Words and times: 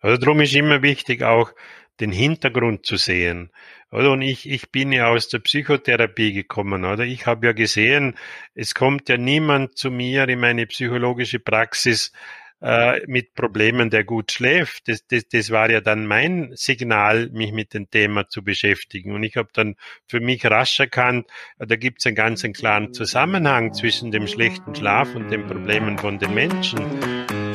Also 0.00 0.18
darum 0.18 0.40
ist 0.40 0.54
immer 0.54 0.82
wichtig, 0.82 1.22
auch 1.22 1.52
den 2.00 2.12
Hintergrund 2.12 2.84
zu 2.86 2.96
sehen. 2.96 3.50
Oder? 3.90 4.12
Und 4.12 4.22
ich, 4.22 4.48
ich 4.48 4.70
bin 4.70 4.92
ja 4.92 5.08
aus 5.08 5.28
der 5.28 5.38
Psychotherapie 5.38 6.32
gekommen, 6.32 6.84
oder? 6.84 7.04
Ich 7.04 7.26
habe 7.26 7.46
ja 7.46 7.52
gesehen, 7.52 8.16
es 8.54 8.74
kommt 8.74 9.08
ja 9.08 9.16
niemand 9.16 9.78
zu 9.78 9.90
mir 9.90 10.28
in 10.28 10.40
meine 10.40 10.66
psychologische 10.66 11.38
Praxis 11.38 12.12
äh, 12.60 13.00
mit 13.06 13.34
Problemen, 13.34 13.90
der 13.90 14.04
gut 14.04 14.32
schläft. 14.32 14.88
Das, 14.88 15.06
das, 15.06 15.28
das 15.28 15.50
war 15.50 15.70
ja 15.70 15.80
dann 15.80 16.06
mein 16.06 16.50
Signal, 16.54 17.30
mich 17.30 17.52
mit 17.52 17.74
dem 17.74 17.90
Thema 17.90 18.28
zu 18.28 18.42
beschäftigen. 18.42 19.12
Und 19.12 19.22
ich 19.22 19.36
habe 19.36 19.48
dann 19.52 19.76
für 20.06 20.20
mich 20.20 20.44
rasch 20.44 20.80
erkannt, 20.80 21.26
da 21.58 21.76
gibt 21.76 22.00
es 22.00 22.06
einen 22.06 22.16
ganz 22.16 22.44
einen 22.44 22.54
klaren 22.54 22.92
Zusammenhang 22.92 23.72
zwischen 23.72 24.10
dem 24.10 24.26
schlechten 24.26 24.74
Schlaf 24.74 25.14
und 25.14 25.30
den 25.30 25.46
Problemen 25.46 25.98
von 25.98 26.18
den 26.18 26.34
Menschen. 26.34 27.45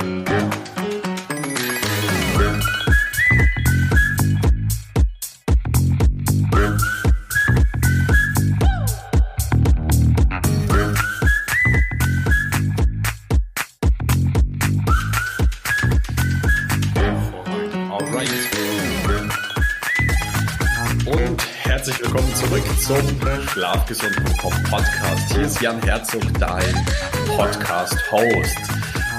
Zum 23.61 23.67
Schlafgesund.com 23.69 24.63
Podcast. 24.63 25.33
Hier 25.33 25.43
ist 25.43 25.61
Jan 25.61 25.81
Herzog, 25.83 26.23
dein 26.39 26.85
Podcast-Host. 27.27 28.57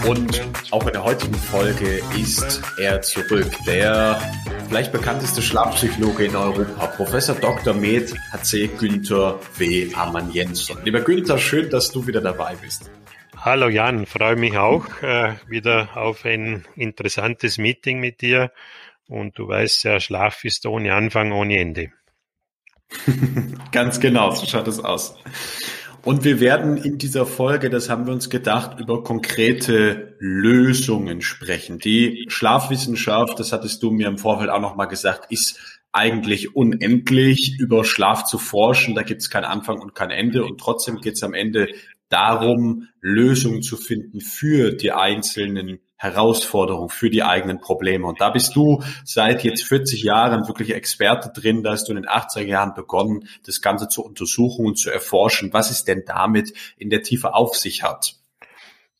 Und 0.08 0.42
auch 0.72 0.84
in 0.84 0.92
der 0.92 1.04
heutigen 1.04 1.34
Folge 1.34 2.02
ist 2.20 2.60
er 2.76 3.00
zurück. 3.02 3.46
Der 3.66 4.20
vielleicht 4.68 4.90
bekannteste 4.90 5.42
Schlafpsychologe 5.42 6.24
in 6.24 6.34
Europa, 6.34 6.86
Professor 6.88 7.36
Dr. 7.36 7.72
Med 7.72 8.12
HC 8.32 8.68
Günther 8.78 9.38
W. 9.58 9.94
Amann 9.94 10.32
Jensson. 10.32 10.78
Lieber 10.84 11.02
Günther, 11.02 11.38
schön, 11.38 11.70
dass 11.70 11.92
du 11.92 12.08
wieder 12.08 12.20
dabei 12.20 12.56
bist. 12.56 12.90
Hallo 13.36 13.68
Jan, 13.68 14.06
freue 14.06 14.34
mich 14.34 14.56
auch 14.56 14.86
äh, 15.02 15.34
wieder 15.46 15.96
auf 15.96 16.24
ein 16.24 16.64
interessantes 16.74 17.58
Meeting 17.58 18.00
mit 18.00 18.20
dir. 18.22 18.50
Und 19.06 19.38
du 19.38 19.46
weißt 19.46 19.84
ja, 19.84 20.00
Schlaf 20.00 20.44
ist 20.44 20.66
ohne 20.66 20.94
Anfang, 20.94 21.30
ohne 21.30 21.58
Ende. 21.58 21.92
Ganz 23.72 24.00
genau, 24.00 24.30
so 24.32 24.46
schaut 24.46 24.68
es 24.68 24.80
aus. 24.80 25.16
Und 26.04 26.24
wir 26.24 26.40
werden 26.40 26.76
in 26.76 26.98
dieser 26.98 27.26
Folge, 27.26 27.70
das 27.70 27.88
haben 27.88 28.06
wir 28.06 28.12
uns 28.12 28.28
gedacht, 28.28 28.80
über 28.80 29.04
konkrete 29.04 30.16
Lösungen 30.18 31.20
sprechen. 31.20 31.78
Die 31.78 32.24
Schlafwissenschaft, 32.28 33.38
das 33.38 33.52
hattest 33.52 33.82
du 33.84 33.92
mir 33.92 34.08
im 34.08 34.18
Vorfeld 34.18 34.50
auch 34.50 34.60
nochmal 34.60 34.88
gesagt, 34.88 35.30
ist 35.30 35.80
eigentlich 35.92 36.56
unendlich. 36.56 37.56
Über 37.60 37.84
Schlaf 37.84 38.24
zu 38.24 38.38
forschen, 38.38 38.96
da 38.96 39.02
gibt 39.02 39.22
es 39.22 39.30
keinen 39.30 39.44
Anfang 39.44 39.78
und 39.78 39.94
kein 39.94 40.10
Ende. 40.10 40.44
Und 40.44 40.58
trotzdem 40.58 41.00
geht 41.00 41.14
es 41.14 41.22
am 41.22 41.34
Ende 41.34 41.68
darum, 42.08 42.88
Lösungen 43.00 43.62
zu 43.62 43.76
finden 43.76 44.20
für 44.20 44.72
die 44.72 44.90
einzelnen 44.90 45.78
Herausforderung 46.02 46.88
für 46.88 47.10
die 47.10 47.22
eigenen 47.22 47.60
Probleme. 47.60 48.06
Und 48.06 48.20
da 48.20 48.30
bist 48.30 48.56
du 48.56 48.82
seit 49.04 49.44
jetzt 49.44 49.62
40 49.64 50.02
Jahren 50.02 50.48
wirklich 50.48 50.74
Experte 50.74 51.30
drin. 51.32 51.62
Da 51.62 51.70
hast 51.70 51.86
du 51.86 51.92
in 51.92 52.02
den 52.02 52.08
80er 52.08 52.42
Jahren 52.42 52.74
begonnen, 52.74 53.28
das 53.46 53.60
Ganze 53.60 53.88
zu 53.88 54.04
untersuchen 54.04 54.66
und 54.66 54.76
zu 54.76 54.90
erforschen, 54.90 55.52
was 55.52 55.70
es 55.70 55.84
denn 55.84 56.02
damit 56.04 56.52
in 56.76 56.90
der 56.90 57.02
Tiefe 57.02 57.34
auf 57.34 57.56
sich 57.56 57.84
hat. 57.84 58.16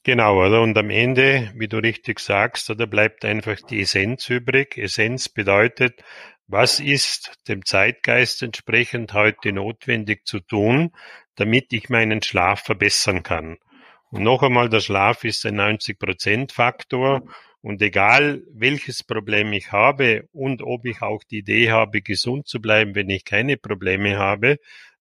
Genau, 0.05 0.45
oder? 0.45 0.63
Und 0.63 0.79
am 0.79 0.91
Ende, 0.91 1.53
wie 1.57 1.69
du 1.69 1.79
richtig 1.79 2.21
sagst, 2.21 2.69
da 2.71 2.87
bleibt 2.87 3.25
einfach 3.25 3.61
die 3.61 3.81
Essenz 3.81 4.29
übrig. 4.31 4.79
Essenz 4.79 5.29
bedeutet, 5.29 6.03
was 6.47 6.81
ist 6.81 7.33
dem 7.49 7.65
Zeitgeist 7.65 8.43
entsprechend 8.43 9.13
heute 9.13 9.53
notwendig 9.53 10.27
zu 10.27 10.39
tun, 10.39 10.93
damit 11.35 11.73
ich 11.73 11.89
meinen 11.89 12.23
Schlaf 12.23 12.63
verbessern 12.63 13.23
kann. 13.23 13.59
Und 14.13 14.25
noch 14.25 14.43
einmal, 14.43 14.69
der 14.69 14.81
Schlaf 14.81 15.25
ist 15.25 15.47
ein 15.47 15.59
90-Prozent-Faktor. 15.59 17.23
Und 17.63 17.81
egal 17.81 18.43
welches 18.53 19.03
Problem 19.03 19.55
ich 19.55 19.73
habe 19.73 20.29
und 20.33 20.61
ob 20.63 20.85
ich 20.85 21.01
auch 21.01 21.25
die 21.25 21.39
Idee 21.39 21.71
habe, 21.71 22.03
gesund 22.03 22.47
zu 22.47 22.61
bleiben, 22.61 22.95
wenn 22.95 23.09
ich 23.09 23.25
keine 23.25 23.57
Probleme 23.57 24.19
habe, 24.19 24.59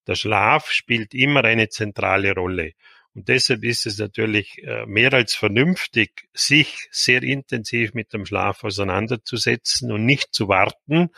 der 0.07 0.15
Schlaf 0.15 0.71
spielt 0.71 1.13
immer 1.13 1.43
eine 1.43 1.67
zentrale 1.67 2.33
Rolle. 2.33 2.71
Und 3.13 3.27
deshalb 3.27 3.65
ist 3.65 3.85
es 3.85 3.97
natürlich 3.97 4.63
äh, 4.63 4.85
mehr 4.85 5.13
als 5.13 5.35
vernünftig, 5.35 6.29
sich 6.33 6.87
sehr 6.91 7.21
intensiv 7.21 7.93
mit 7.93 8.13
dem 8.13 8.25
Schlaf 8.25 8.63
auseinanderzusetzen 8.63 9.91
und 9.91 10.05
nicht 10.05 10.33
zu 10.33 10.47
warten, 10.47 11.09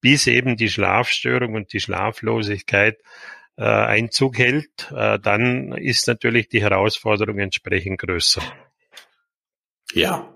bis 0.00 0.28
eben 0.28 0.56
die 0.56 0.70
Schlafstörung 0.70 1.54
und 1.54 1.72
die 1.72 1.80
Schlaflosigkeit 1.80 2.98
äh, 3.60 3.64
Einzug 3.64 4.38
hält, 4.38 4.90
äh, 4.96 5.18
dann 5.18 5.72
ist 5.72 6.08
natürlich 6.08 6.48
die 6.48 6.62
Herausforderung 6.62 7.38
entsprechend 7.38 8.00
größer. 8.00 8.42
Ja, 9.92 10.26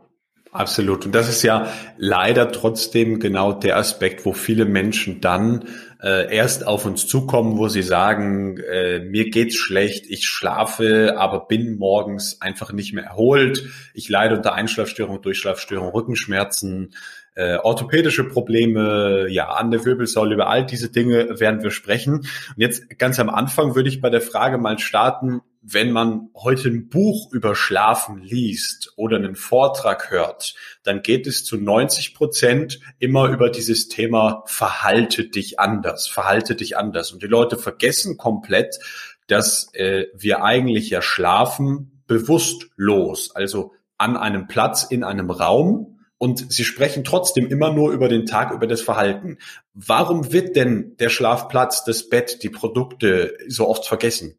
Absolut. 0.55 1.05
Und 1.05 1.13
das 1.17 1.29
ist 1.29 1.43
ja 1.43 1.69
leider 1.97 2.53
trotzdem 2.53 3.19
genau 3.19 3.53
der 3.53 3.77
Aspekt, 3.77 4.25
wo 4.25 4.33
viele 4.33 4.67
Menschen 4.67 5.21
dann 5.21 5.65
äh, 6.01 6.33
erst 6.33 6.65
auf 6.65 6.87
uns 6.87 7.09
zukommen, 7.09 7.59
wo 7.59 7.67
sie 7.67 7.83
sagen, 7.83 8.59
äh, 8.59 9.01
mir 9.01 9.31
geht's 9.31 9.57
schlecht, 9.57 10.07
ich 10.09 10.29
schlafe, 10.29 11.17
aber 11.19 11.49
bin 11.49 11.77
morgens 11.77 12.41
einfach 12.41 12.73
nicht 12.73 12.93
mehr 12.93 13.03
erholt. 13.03 13.65
Ich 13.95 14.09
leide 14.09 14.37
unter 14.37 14.55
Einschlafstörung, 14.55 15.21
Durchschlafstörung, 15.23 15.89
Rückenschmerzen, 15.89 16.95
äh, 17.35 17.57
orthopädische 17.57 18.25
Probleme, 18.25 19.27
ja, 19.29 19.49
an 19.49 19.71
der 19.71 19.85
Wirbelsäule, 19.85 20.35
über 20.35 20.49
all 20.49 20.65
diese 20.65 20.91
Dinge 20.91 21.41
werden 21.41 21.63
wir 21.63 21.71
sprechen. 21.71 22.15
Und 22.19 22.29
jetzt 22.57 22.99
ganz 22.99 23.19
am 23.19 23.29
Anfang 23.29 23.75
würde 23.75 23.89
ich 23.89 24.01
bei 24.01 24.11
der 24.11 24.21
Frage 24.21 24.59
mal 24.59 24.79
starten, 24.79 25.41
wenn 25.67 25.93
man 25.93 26.29
heute 26.35 26.69
ein 26.69 26.91
Buch 26.91 27.33
über 27.33 27.55
Schlafen 27.55 28.19
liest 28.19 28.93
oder 28.97 29.17
einen 29.17 29.35
Vortrag 29.35 30.11
hört, 30.11 30.55
dann 30.83 31.01
geht 31.01 31.27
es 31.27 31.45
zu 31.45 31.57
90 31.57 32.15
Prozent 32.15 32.81
immer 32.99 33.31
über 33.31 33.49
dieses 33.49 33.89
Thema 33.89 34.43
verhalte 34.47 35.25
dich 35.25 35.59
anders, 35.59 36.07
verhalte 36.07 36.55
dich 36.55 36.77
anders. 36.77 37.13
Und 37.13 37.23
die 37.23 37.29
Leute 37.29 37.57
vergessen 37.57 38.19
komplett, 38.19 38.79
dass 39.27 39.73
äh, 39.73 40.07
wir 40.15 40.45
eigentlich 40.45 40.91
ja 40.91 41.01
schlafen 41.01 42.03
bewusstlos, 42.07 43.35
also 43.35 43.73
an 43.97 44.19
einem 44.19 44.49
Platz 44.49 44.85
in 44.85 45.03
einem 45.03 45.31
Raum 45.31 45.94
und 46.25 46.51
sie 46.51 46.65
sprechen 46.65 47.05
trotzdem 47.05 47.49
immer 47.49 47.71
nur 47.71 47.93
über 47.93 48.09
den 48.09 48.25
Tag, 48.25 48.51
über 48.51 48.67
das 48.67 48.81
Verhalten. 48.81 49.37
Warum 49.75 50.33
wird 50.33 50.57
denn 50.57 50.97
der 50.99 51.11
Schlafplatz, 51.11 51.85
das 51.85 52.09
Bett, 52.09 52.43
die 52.43 52.49
Produkte 52.49 53.37
so 53.47 53.69
oft 53.69 53.85
vergessen? 53.85 54.39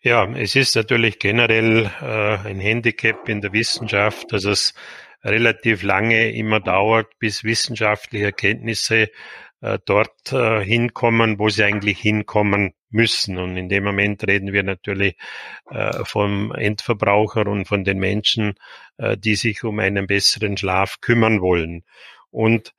Ja, 0.00 0.24
es 0.36 0.54
ist 0.54 0.76
natürlich 0.76 1.18
generell 1.18 1.90
äh, 2.00 2.48
ein 2.48 2.60
Handicap 2.60 3.28
in 3.28 3.40
der 3.40 3.52
Wissenschaft, 3.52 4.32
dass 4.32 4.44
es 4.44 4.72
relativ 5.24 5.82
lange 5.82 6.30
immer 6.30 6.60
dauert, 6.60 7.18
bis 7.18 7.42
wissenschaftliche 7.42 8.26
Erkenntnisse 8.26 9.08
äh, 9.62 9.78
dort 9.84 10.32
äh, 10.32 10.64
hinkommen, 10.64 11.40
wo 11.40 11.48
sie 11.48 11.64
eigentlich 11.64 11.98
hinkommen 11.98 12.72
müssen. 12.90 13.38
Und 13.38 13.56
in 13.56 13.68
dem 13.68 13.84
Moment 13.84 14.26
reden 14.26 14.52
wir 14.52 14.62
natürlich 14.62 15.16
äh, 15.70 16.04
vom 16.04 16.52
Endverbraucher 16.52 17.46
und 17.46 17.66
von 17.66 17.84
den 17.84 17.98
Menschen, 17.98 18.54
äh, 18.98 19.16
die 19.16 19.36
sich 19.36 19.64
um 19.64 19.78
einen 19.78 20.06
besseren 20.06 20.56
Schlaf 20.56 21.00
kümmern 21.00 21.40
wollen. 21.40 21.84
Und 22.30 22.74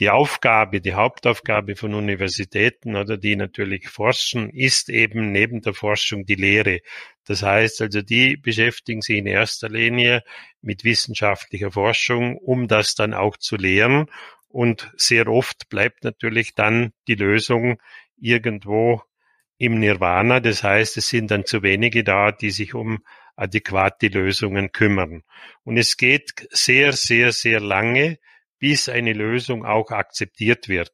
die 0.00 0.10
Aufgabe, 0.10 0.80
die 0.80 0.94
Hauptaufgabe 0.94 1.76
von 1.76 1.94
Universitäten 1.94 2.96
oder 2.96 3.16
die 3.16 3.36
natürlich 3.36 3.88
forschen, 3.88 4.50
ist 4.50 4.88
eben 4.88 5.30
neben 5.30 5.60
der 5.60 5.72
Forschung 5.72 6.26
die 6.26 6.34
Lehre. 6.34 6.80
Das 7.26 7.44
heißt 7.44 7.80
also, 7.80 8.02
die 8.02 8.36
beschäftigen 8.36 9.02
sich 9.02 9.18
in 9.18 9.26
erster 9.26 9.68
Linie 9.68 10.24
mit 10.62 10.82
wissenschaftlicher 10.82 11.70
Forschung, 11.70 12.36
um 12.38 12.66
das 12.66 12.96
dann 12.96 13.14
auch 13.14 13.36
zu 13.36 13.56
lehren 13.56 14.06
und 14.54 14.92
sehr 14.96 15.26
oft 15.26 15.68
bleibt 15.68 16.04
natürlich 16.04 16.54
dann 16.54 16.92
die 17.08 17.16
Lösung 17.16 17.82
irgendwo 18.16 19.02
im 19.58 19.78
Nirvana. 19.78 20.40
Das 20.40 20.62
heißt, 20.62 20.96
es 20.96 21.08
sind 21.08 21.30
dann 21.30 21.44
zu 21.44 21.62
wenige 21.62 22.04
da, 22.04 22.32
die 22.32 22.50
sich 22.50 22.74
um 22.74 23.04
adäquate 23.36 24.08
Lösungen 24.08 24.72
kümmern. 24.72 25.22
Und 25.64 25.76
es 25.76 25.96
geht 25.96 26.46
sehr, 26.50 26.92
sehr, 26.92 27.32
sehr 27.32 27.60
lange, 27.60 28.18
bis 28.58 28.88
eine 28.88 29.12
Lösung 29.12 29.64
auch 29.64 29.90
akzeptiert 29.90 30.68
wird. 30.68 30.92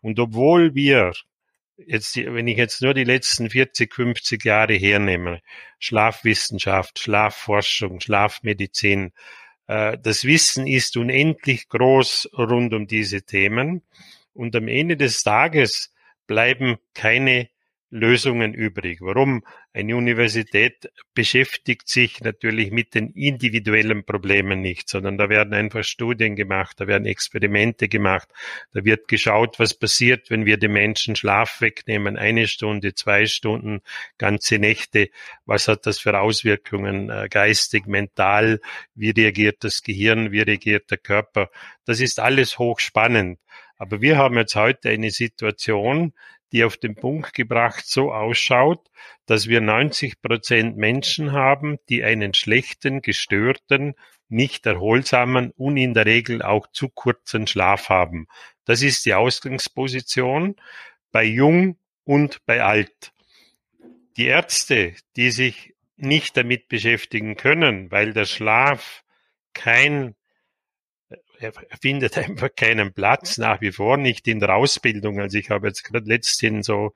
Und 0.00 0.18
obwohl 0.18 0.74
wir 0.74 1.12
jetzt, 1.76 2.16
wenn 2.16 2.48
ich 2.48 2.56
jetzt 2.56 2.82
nur 2.82 2.94
die 2.94 3.04
letzten 3.04 3.50
40, 3.50 3.94
50 3.94 4.44
Jahre 4.44 4.74
hernehme, 4.74 5.40
Schlafwissenschaft, 5.78 6.98
Schlafforschung, 6.98 8.00
Schlafmedizin, 8.00 9.12
äh, 9.66 9.98
das 9.98 10.24
Wissen 10.24 10.66
ist 10.66 10.96
unendlich 10.96 11.68
groß 11.68 12.30
rund 12.36 12.72
um 12.74 12.86
diese 12.86 13.22
Themen 13.22 13.82
und 14.32 14.54
am 14.56 14.68
Ende 14.68 14.96
des 14.96 15.22
Tages 15.22 15.92
bleiben 16.26 16.76
keine 16.94 17.48
Lösungen 17.90 18.52
übrig. 18.52 19.00
Warum? 19.00 19.44
Eine 19.72 19.96
Universität 19.96 20.90
beschäftigt 21.14 21.88
sich 21.88 22.20
natürlich 22.20 22.70
mit 22.70 22.94
den 22.94 23.10
individuellen 23.10 24.04
Problemen 24.04 24.60
nicht, 24.60 24.88
sondern 24.88 25.18
da 25.18 25.28
werden 25.28 25.54
einfach 25.54 25.84
Studien 25.84 26.34
gemacht, 26.34 26.80
da 26.80 26.86
werden 26.86 27.06
Experimente 27.06 27.88
gemacht, 27.88 28.28
da 28.72 28.84
wird 28.84 29.06
geschaut, 29.06 29.58
was 29.58 29.74
passiert, 29.74 30.30
wenn 30.30 30.46
wir 30.46 30.56
den 30.56 30.72
Menschen 30.72 31.14
Schlaf 31.14 31.60
wegnehmen, 31.60 32.16
eine 32.16 32.48
Stunde, 32.48 32.94
zwei 32.94 33.26
Stunden, 33.26 33.80
ganze 34.18 34.58
Nächte, 34.58 35.10
was 35.44 35.68
hat 35.68 35.86
das 35.86 35.98
für 36.00 36.18
Auswirkungen 36.18 37.10
äh, 37.10 37.28
geistig, 37.30 37.86
mental, 37.86 38.60
wie 38.94 39.10
reagiert 39.10 39.62
das 39.62 39.82
Gehirn, 39.82 40.32
wie 40.32 40.40
reagiert 40.40 40.90
der 40.90 40.98
Körper. 40.98 41.50
Das 41.84 42.00
ist 42.00 42.18
alles 42.18 42.58
hochspannend. 42.58 43.38
Aber 43.78 44.00
wir 44.00 44.16
haben 44.16 44.38
jetzt 44.38 44.56
heute 44.56 44.88
eine 44.88 45.10
Situation, 45.10 46.14
die 46.52 46.64
auf 46.64 46.76
den 46.76 46.94
Punkt 46.94 47.34
gebracht 47.34 47.84
so 47.86 48.12
ausschaut, 48.12 48.90
dass 49.26 49.48
wir 49.48 49.60
90 49.60 50.22
Prozent 50.22 50.76
Menschen 50.76 51.32
haben, 51.32 51.78
die 51.88 52.04
einen 52.04 52.34
schlechten, 52.34 53.02
gestörten, 53.02 53.94
nicht 54.28 54.66
erholsamen 54.66 55.50
und 55.52 55.76
in 55.76 55.94
der 55.94 56.06
Regel 56.06 56.42
auch 56.42 56.66
zu 56.68 56.88
kurzen 56.88 57.46
Schlaf 57.46 57.88
haben. 57.88 58.26
Das 58.64 58.82
ist 58.82 59.06
die 59.06 59.14
Ausgangsposition 59.14 60.56
bei 61.12 61.24
Jung 61.24 61.78
und 62.04 62.44
bei 62.46 62.62
Alt. 62.62 63.12
Die 64.16 64.26
Ärzte, 64.26 64.94
die 65.16 65.30
sich 65.30 65.74
nicht 65.96 66.36
damit 66.36 66.68
beschäftigen 66.68 67.36
können, 67.36 67.90
weil 67.90 68.12
der 68.12 68.24
Schlaf 68.24 69.04
kein 69.52 70.14
er 71.38 71.52
findet 71.80 72.16
einfach 72.18 72.48
keinen 72.54 72.92
Platz, 72.92 73.38
nach 73.38 73.60
wie 73.60 73.72
vor 73.72 73.96
nicht 73.96 74.28
in 74.28 74.40
der 74.40 74.54
Ausbildung. 74.54 75.20
Also 75.20 75.38
ich 75.38 75.50
habe 75.50 75.68
jetzt 75.68 75.84
gerade 75.84 76.06
letztens 76.06 76.66
so 76.66 76.92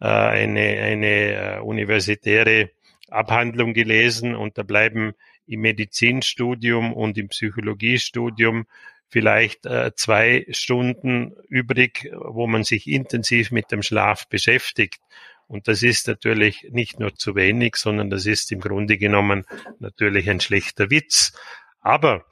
äh, 0.00 0.06
eine, 0.06 0.60
eine 0.60 1.56
äh, 1.56 1.58
universitäre 1.60 2.70
Abhandlung 3.08 3.74
gelesen 3.74 4.34
und 4.34 4.58
da 4.58 4.62
bleiben 4.62 5.12
im 5.46 5.60
Medizinstudium 5.60 6.92
und 6.92 7.18
im 7.18 7.28
Psychologiestudium 7.28 8.66
vielleicht 9.08 9.66
äh, 9.66 9.92
zwei 9.94 10.46
Stunden 10.50 11.34
übrig, 11.48 12.10
wo 12.14 12.46
man 12.46 12.64
sich 12.64 12.86
intensiv 12.86 13.50
mit 13.50 13.70
dem 13.70 13.82
Schlaf 13.82 14.26
beschäftigt. 14.28 15.00
Und 15.46 15.68
das 15.68 15.82
ist 15.82 16.08
natürlich 16.08 16.68
nicht 16.70 16.98
nur 16.98 17.14
zu 17.14 17.34
wenig, 17.34 17.76
sondern 17.76 18.08
das 18.08 18.24
ist 18.24 18.50
im 18.52 18.60
Grunde 18.60 18.96
genommen 18.96 19.44
natürlich 19.80 20.30
ein 20.30 20.40
schlechter 20.40 20.88
Witz. 20.90 21.34
Aber 21.80 22.24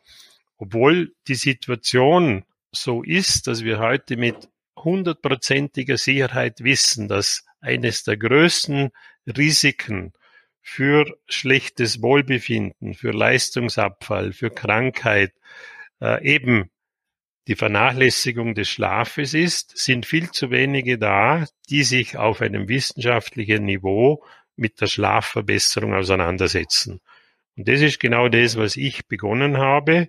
obwohl 0.61 1.15
die 1.27 1.35
Situation 1.35 2.45
so 2.71 3.03
ist, 3.03 3.47
dass 3.47 3.65
wir 3.65 3.79
heute 3.79 4.17
mit 4.17 4.49
hundertprozentiger 4.77 5.97
Sicherheit 5.97 6.63
wissen, 6.63 7.09
dass 7.09 7.45
eines 7.61 8.05
der 8.05 8.19
größten 8.19 8.91
Risiken 9.27 10.13
für 10.61 11.07
schlechtes 11.29 12.03
Wohlbefinden, 12.03 12.95
für 12.95 13.11
Leistungsabfall, 13.11 14.33
für 14.33 14.51
Krankheit 14.51 15.33
äh, 16.01 16.23
eben 16.23 16.71
die 17.49 17.57
Vernachlässigung 17.57 18.55
des 18.55 18.69
Schlafes 18.69 19.33
ist, 19.33 19.77
sind 19.79 20.05
viel 20.05 20.31
zu 20.31 20.51
wenige 20.51 20.99
da, 20.99 21.47
die 21.71 21.85
sich 21.85 22.19
auf 22.19 22.43
einem 22.43 22.69
wissenschaftlichen 22.69 23.65
Niveau 23.65 24.23
mit 24.57 24.81
der 24.81 24.87
Schlafverbesserung 24.87 25.95
auseinandersetzen. 25.95 27.01
Und 27.57 27.67
das 27.67 27.81
ist 27.81 27.99
genau 27.99 28.29
das, 28.29 28.57
was 28.57 28.77
ich 28.77 29.07
begonnen 29.09 29.57
habe, 29.59 30.09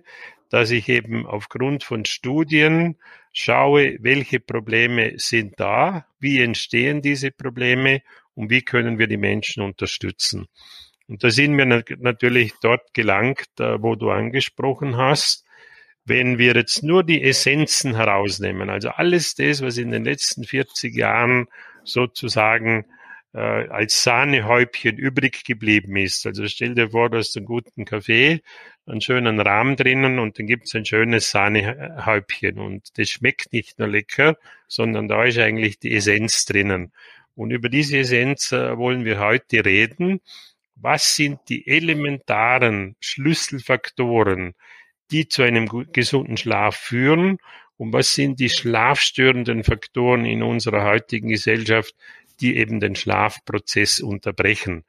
dass 0.52 0.70
ich 0.70 0.90
eben 0.90 1.24
aufgrund 1.24 1.82
von 1.82 2.04
Studien 2.04 2.96
schaue, 3.32 3.96
welche 4.00 4.38
Probleme 4.38 5.14
sind 5.16 5.58
da, 5.58 6.06
wie 6.20 6.42
entstehen 6.42 7.00
diese 7.00 7.30
Probleme 7.30 8.02
und 8.34 8.50
wie 8.50 8.60
können 8.60 8.98
wir 8.98 9.06
die 9.06 9.16
Menschen 9.16 9.62
unterstützen. 9.62 10.48
Und 11.08 11.24
da 11.24 11.30
sind 11.30 11.56
wir 11.56 11.64
natürlich 11.64 12.52
dort 12.60 12.92
gelangt, 12.92 13.48
äh, 13.60 13.82
wo 13.82 13.94
du 13.94 14.10
angesprochen 14.10 14.98
hast. 14.98 15.46
Wenn 16.04 16.36
wir 16.36 16.54
jetzt 16.54 16.82
nur 16.82 17.02
die 17.02 17.22
Essenzen 17.22 17.94
herausnehmen, 17.96 18.68
also 18.68 18.90
alles 18.90 19.34
das, 19.34 19.62
was 19.62 19.78
in 19.78 19.90
den 19.90 20.04
letzten 20.04 20.44
40 20.44 20.94
Jahren 20.94 21.46
sozusagen 21.82 22.84
äh, 23.34 23.38
als 23.38 24.02
Sahnehäubchen 24.02 24.96
übrig 24.96 25.44
geblieben 25.44 25.96
ist. 25.96 26.26
Also 26.26 26.46
stell 26.48 26.74
dir 26.74 26.90
vor, 26.90 27.10
du 27.10 27.18
hast 27.18 27.36
einen 27.36 27.46
guten 27.46 27.84
Kaffee, 27.84 28.42
einen 28.86 29.00
schönen 29.00 29.40
Rahmen 29.40 29.76
drinnen 29.76 30.18
und 30.18 30.38
dann 30.38 30.46
gibt's 30.46 30.74
ein 30.74 30.84
schönes 30.84 31.30
Sahnehäubchen. 31.30 32.58
Und 32.58 32.98
das 32.98 33.08
schmeckt 33.08 33.52
nicht 33.52 33.78
nur 33.78 33.88
lecker, 33.88 34.36
sondern 34.68 35.08
da 35.08 35.24
ist 35.24 35.38
eigentlich 35.38 35.78
die 35.78 35.94
Essenz 35.94 36.44
drinnen. 36.44 36.92
Und 37.34 37.50
über 37.50 37.68
diese 37.68 37.98
Essenz 37.98 38.52
äh, 38.52 38.76
wollen 38.76 39.04
wir 39.04 39.18
heute 39.18 39.64
reden. 39.64 40.20
Was 40.74 41.16
sind 41.16 41.38
die 41.48 41.66
elementaren 41.66 42.96
Schlüsselfaktoren, 43.00 44.54
die 45.10 45.28
zu 45.28 45.42
einem 45.42 45.68
gesunden 45.92 46.36
Schlaf 46.36 46.76
führen? 46.76 47.38
Und 47.76 47.92
was 47.92 48.12
sind 48.12 48.38
die 48.40 48.50
schlafstörenden 48.50 49.64
Faktoren 49.64 50.24
in 50.24 50.42
unserer 50.42 50.84
heutigen 50.84 51.28
Gesellschaft, 51.28 51.94
die 52.40 52.56
eben 52.56 52.80
den 52.80 52.94
Schlafprozess 52.94 54.00
unterbrechen. 54.00 54.84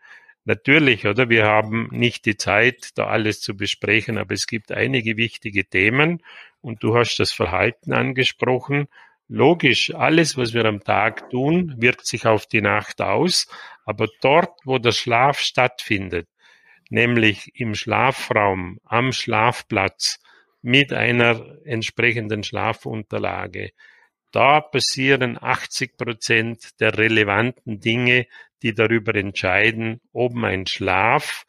Natürlich, 0.46 1.08
oder? 1.08 1.30
Wir 1.30 1.46
haben 1.46 1.88
nicht 1.92 2.26
die 2.26 2.36
Zeit, 2.36 2.90
da 2.96 3.08
alles 3.08 3.40
zu 3.40 3.56
besprechen, 3.56 4.18
aber 4.18 4.34
es 4.34 4.48
gibt 4.48 4.72
einige 4.72 5.16
wichtige 5.16 5.66
Themen 5.66 6.22
und 6.62 6.84
du 6.84 6.98
hast 6.98 7.18
das 7.18 7.32
Verhalten 7.32 7.94
angesprochen. 7.94 8.88
Logisch, 9.30 9.96
alles, 9.96 10.36
was 10.36 10.54
wir 10.54 10.66
am 10.66 10.84
Tag 10.84 11.30
tun, 11.30 11.74
wirkt 11.78 12.06
sich 12.06 12.26
auf 12.26 12.46
die 12.46 12.62
Nacht 12.62 13.02
aus, 13.02 13.48
aber 13.86 14.08
dort, 14.22 14.60
wo 14.66 14.80
der 14.80 14.92
Schlaf 14.92 15.40
stattfindet, 15.40 16.28
nämlich 16.90 17.52
im 17.60 17.74
Schlafraum, 17.74 18.80
am 18.84 19.14
Schlafplatz, 19.14 20.20
mit 20.64 20.94
einer 20.94 21.58
entsprechenden 21.66 22.44
Schlafunterlage, 22.44 23.72
da 24.34 24.62
passieren 24.62 25.38
80 25.42 25.96
Prozent 25.96 26.80
der 26.80 26.98
relevanten 26.98 27.80
Dinge, 27.80 28.26
die 28.64 28.74
darüber 28.74 29.14
entscheiden, 29.16 30.02
ob 30.12 30.34
mein 30.34 30.66
Schlaf 30.66 31.46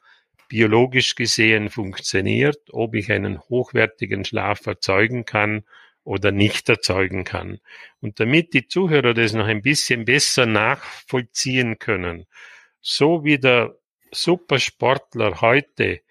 biologisch 0.48 1.14
gesehen 1.14 1.70
funktioniert, 1.70 2.58
ob 2.70 2.94
ich 2.94 3.10
einen 3.10 3.40
hochwertigen 3.40 4.25
Schlaf 4.25 4.66
erzeugen 4.66 5.25
kann 5.25 5.64
oder 6.04 6.31
nicht 6.31 6.69
erzeugen 6.69 7.25
kann. 7.25 7.58
Und 8.00 8.20
damit 8.20 8.52
die 8.52 8.69
Zuhörer 8.69 9.14
das 9.14 9.32
noch 9.32 9.46
ein 9.46 9.62
bisschen 9.62 10.04
besser 10.04 10.44
nachvollziehen 10.44 11.78
können, 11.78 12.26
so 12.82 13.25
wie 13.25 13.38
der 13.38 13.78
Supersportler 14.12 15.40
heute 15.40 16.02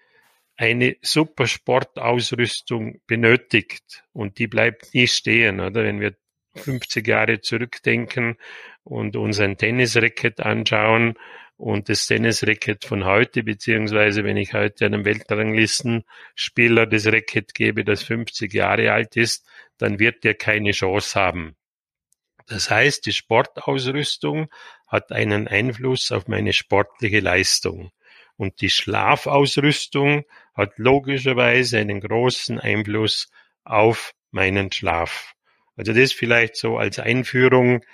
eine 0.56 0.96
Supersportausrüstung 1.02 3.00
benötigt 3.06 4.04
und 4.12 4.38
die 4.38 4.48
bleibt 4.48 4.92
nie 4.92 5.06
stehen, 5.06 5.60
oder? 5.60 5.84
Wenn 5.84 6.00
wir 6.00 6.16
50 6.56 7.06
Jahre 7.06 7.40
zurückdenken 7.40 8.36
und 8.84 9.16
uns 9.16 9.40
ein 9.40 9.56
Tennisracket 9.56 10.40
anschauen 10.40 11.14
und 11.56 11.88
das 11.88 12.06
Tennisracket 12.06 12.84
von 12.84 13.04
heute, 13.04 13.42
beziehungsweise 13.42 14.24
wenn 14.24 14.36
ich 14.36 14.54
heute 14.54 14.86
einem 14.86 15.04
Weltranglistenspieler 15.04 16.86
das 16.86 17.06
Racket 17.06 17.54
gebe, 17.54 17.84
das 17.84 18.02
50 18.02 18.52
Jahre 18.52 18.92
alt 18.92 19.16
ist, 19.16 19.46
dann 19.78 19.98
wird 19.98 20.24
der 20.24 20.34
keine 20.34 20.72
Chance 20.72 21.18
haben. 21.18 21.56
Das 22.46 22.70
heißt, 22.70 23.06
die 23.06 23.12
Sportausrüstung 23.12 24.48
hat 24.88 25.12
einen 25.12 25.48
Einfluss 25.48 26.12
auf 26.12 26.28
meine 26.28 26.52
sportliche 26.52 27.20
Leistung. 27.20 27.90
Und 28.36 28.60
die 28.60 28.70
Schlafausrüstung 28.70 30.24
hat 30.54 30.76
logischerweise 30.76 31.78
einen 31.78 32.00
großen 32.00 32.58
Einfluss 32.58 33.30
auf 33.64 34.12
meinen 34.30 34.72
Schlaf. 34.72 35.33
Also 35.76 35.92
das 35.92 36.12
vielleicht 36.12 36.56
so 36.56 36.76
als 36.78 36.98
Einführung, 36.98 37.84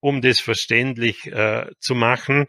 um 0.00 0.20
das 0.20 0.40
verständlich 0.40 1.26
äh, 1.26 1.66
zu 1.80 1.94
machen. 1.94 2.46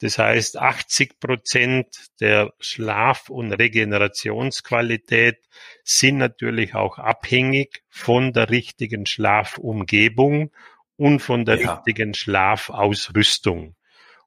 Das 0.00 0.18
heißt, 0.18 0.56
80 0.56 1.20
Prozent 1.20 1.86
der 2.20 2.52
Schlaf- 2.58 3.28
und 3.28 3.52
Regenerationsqualität 3.52 5.36
sind 5.84 6.16
natürlich 6.16 6.74
auch 6.74 6.98
abhängig 6.98 7.82
von 7.90 8.32
der 8.32 8.48
richtigen 8.48 9.04
Schlafumgebung 9.04 10.52
und 10.96 11.20
von 11.20 11.44
der 11.44 11.60
ja. 11.60 11.74
richtigen 11.74 12.14
Schlafausrüstung. 12.14 13.76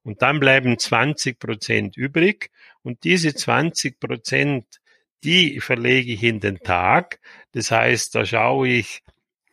Und 0.03 0.21
dann 0.21 0.39
bleiben 0.39 0.77
20 0.77 1.39
Prozent 1.39 1.97
übrig. 1.97 2.51
Und 2.81 3.03
diese 3.03 3.33
20 3.33 3.99
Prozent, 3.99 4.81
die 5.23 5.59
verlege 5.59 6.13
ich 6.13 6.23
in 6.23 6.39
den 6.39 6.59
Tag. 6.59 7.19
Das 7.53 7.71
heißt, 7.71 8.13
da 8.15 8.25
schaue 8.25 8.67
ich, 8.67 9.02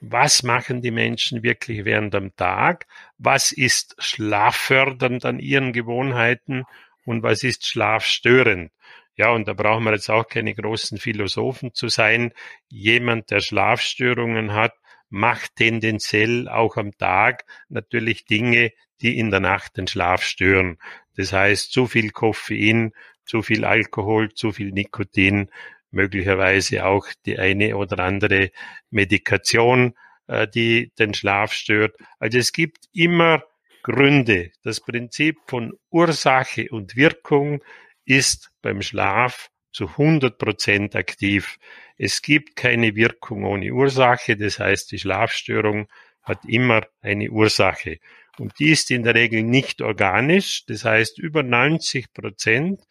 was 0.01 0.43
machen 0.43 0.81
die 0.81 0.91
Menschen 0.91 1.43
wirklich 1.43 1.85
während 1.85 2.15
am 2.15 2.35
Tag, 2.35 2.87
was 3.19 3.53
ist 3.53 3.95
schlaffördernd 3.99 5.25
an 5.25 5.39
ihren 5.39 5.73
Gewohnheiten 5.73 6.65
und 7.05 7.23
was 7.23 7.43
ist 7.43 7.67
schlafstörend. 7.67 8.73
Ja, 9.17 9.31
und 9.33 9.47
da 9.47 9.53
brauchen 9.53 9.85
wir 9.85 9.93
jetzt 9.93 10.09
auch 10.09 10.27
keine 10.27 10.55
großen 10.55 10.99
Philosophen 10.99 11.75
zu 11.75 11.89
sein. 11.89 12.33
Jemand, 12.69 13.31
der 13.31 13.41
Schlafstörungen 13.41 14.55
hat, 14.55 14.73
macht 15.11 15.57
tendenziell 15.57 16.49
auch 16.49 16.77
am 16.77 16.97
Tag 16.97 17.45
natürlich 17.69 18.25
Dinge, 18.25 18.73
die 19.03 19.19
in 19.19 19.31
der 19.31 19.41
Nacht 19.41 19.77
den 19.77 19.87
Schlaf 19.87 20.23
stören. 20.23 20.79
Das 21.17 21.33
heißt, 21.33 21.73
zu 21.73 21.87
viel 21.87 22.11
Koffein, 22.11 22.93
zu 23.25 23.43
viel 23.43 23.65
Alkohol, 23.65 24.33
zu 24.33 24.53
viel 24.53 24.73
Nikotin, 24.73 25.51
möglicherweise 25.91 26.85
auch 26.87 27.07
die 27.27 27.39
eine 27.39 27.77
oder 27.77 27.99
andere 28.01 28.51
Medikation, 28.91 29.95
äh, 30.27 30.47
die 30.49 30.93
den 30.99 31.15
Schlaf 31.15 31.53
stört. 31.53 31.97
Also 32.19 32.39
es 32.39 32.53
gibt 32.53 32.87
immer 32.93 33.43
Gründe. 33.83 34.51
Das 34.63 34.81
Prinzip 34.81 35.39
von 35.47 35.73
Ursache 35.91 36.69
und 36.71 36.97
Wirkung 36.97 37.63
ist 38.05 38.51
beim 38.63 38.83
Schlaf 38.83 39.51
zu 39.73 39.89
100 39.89 40.37
Prozent 40.39 40.97
aktiv. 40.97 41.59
Es 41.97 42.23
gibt 42.23 42.57
keine 42.57 42.95
Wirkung 42.97 43.45
ohne 43.45 43.73
Ursache. 43.73 44.37
Das 44.37 44.59
heißt, 44.59 44.93
die 44.93 44.99
Schlafstörung 44.99 45.89
hat 46.23 46.45
immer 46.45 46.87
eine 47.01 47.31
Ursache. 47.31 47.99
Und 48.39 48.59
die 48.59 48.71
ist 48.71 48.91
in 48.91 49.03
der 49.03 49.15
Regel 49.15 49.43
nicht 49.43 49.83
organisch. 49.83 50.65
Das 50.67 50.85
heißt, 50.85 51.19
über 51.19 51.43
90 51.43 52.13
Prozent 52.13 52.83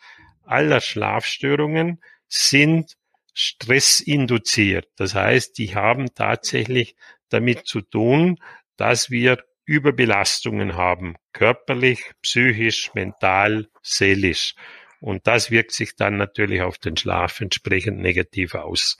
aller 0.44 0.82
Schlafstörungen 0.82 2.02
sind 2.30 2.96
stressinduziert. 3.34 4.88
Das 4.96 5.16
heißt, 5.16 5.58
die 5.58 5.76
haben 5.76 6.14
tatsächlich 6.14 6.96
damit 7.30 7.68
zu 7.68 7.82
tun, 7.82 8.38
dass 8.78 9.10
wir 9.10 9.44
Überbelastungen 9.66 10.76
haben, 10.76 11.16
körperlich, 11.32 12.12
psychisch, 12.22 12.94
mental, 12.96 13.68
seelisch. 13.84 14.56
Und 15.00 15.28
das 15.28 15.52
wirkt 15.52 15.72
sich 15.72 15.96
dann 15.96 16.18
natürlich 16.18 16.62
auf 16.62 16.78
den 16.78 16.98
Schlaf 16.98 17.40
entsprechend 17.40 18.00
negativ 18.00 18.56
aus. 18.56 18.98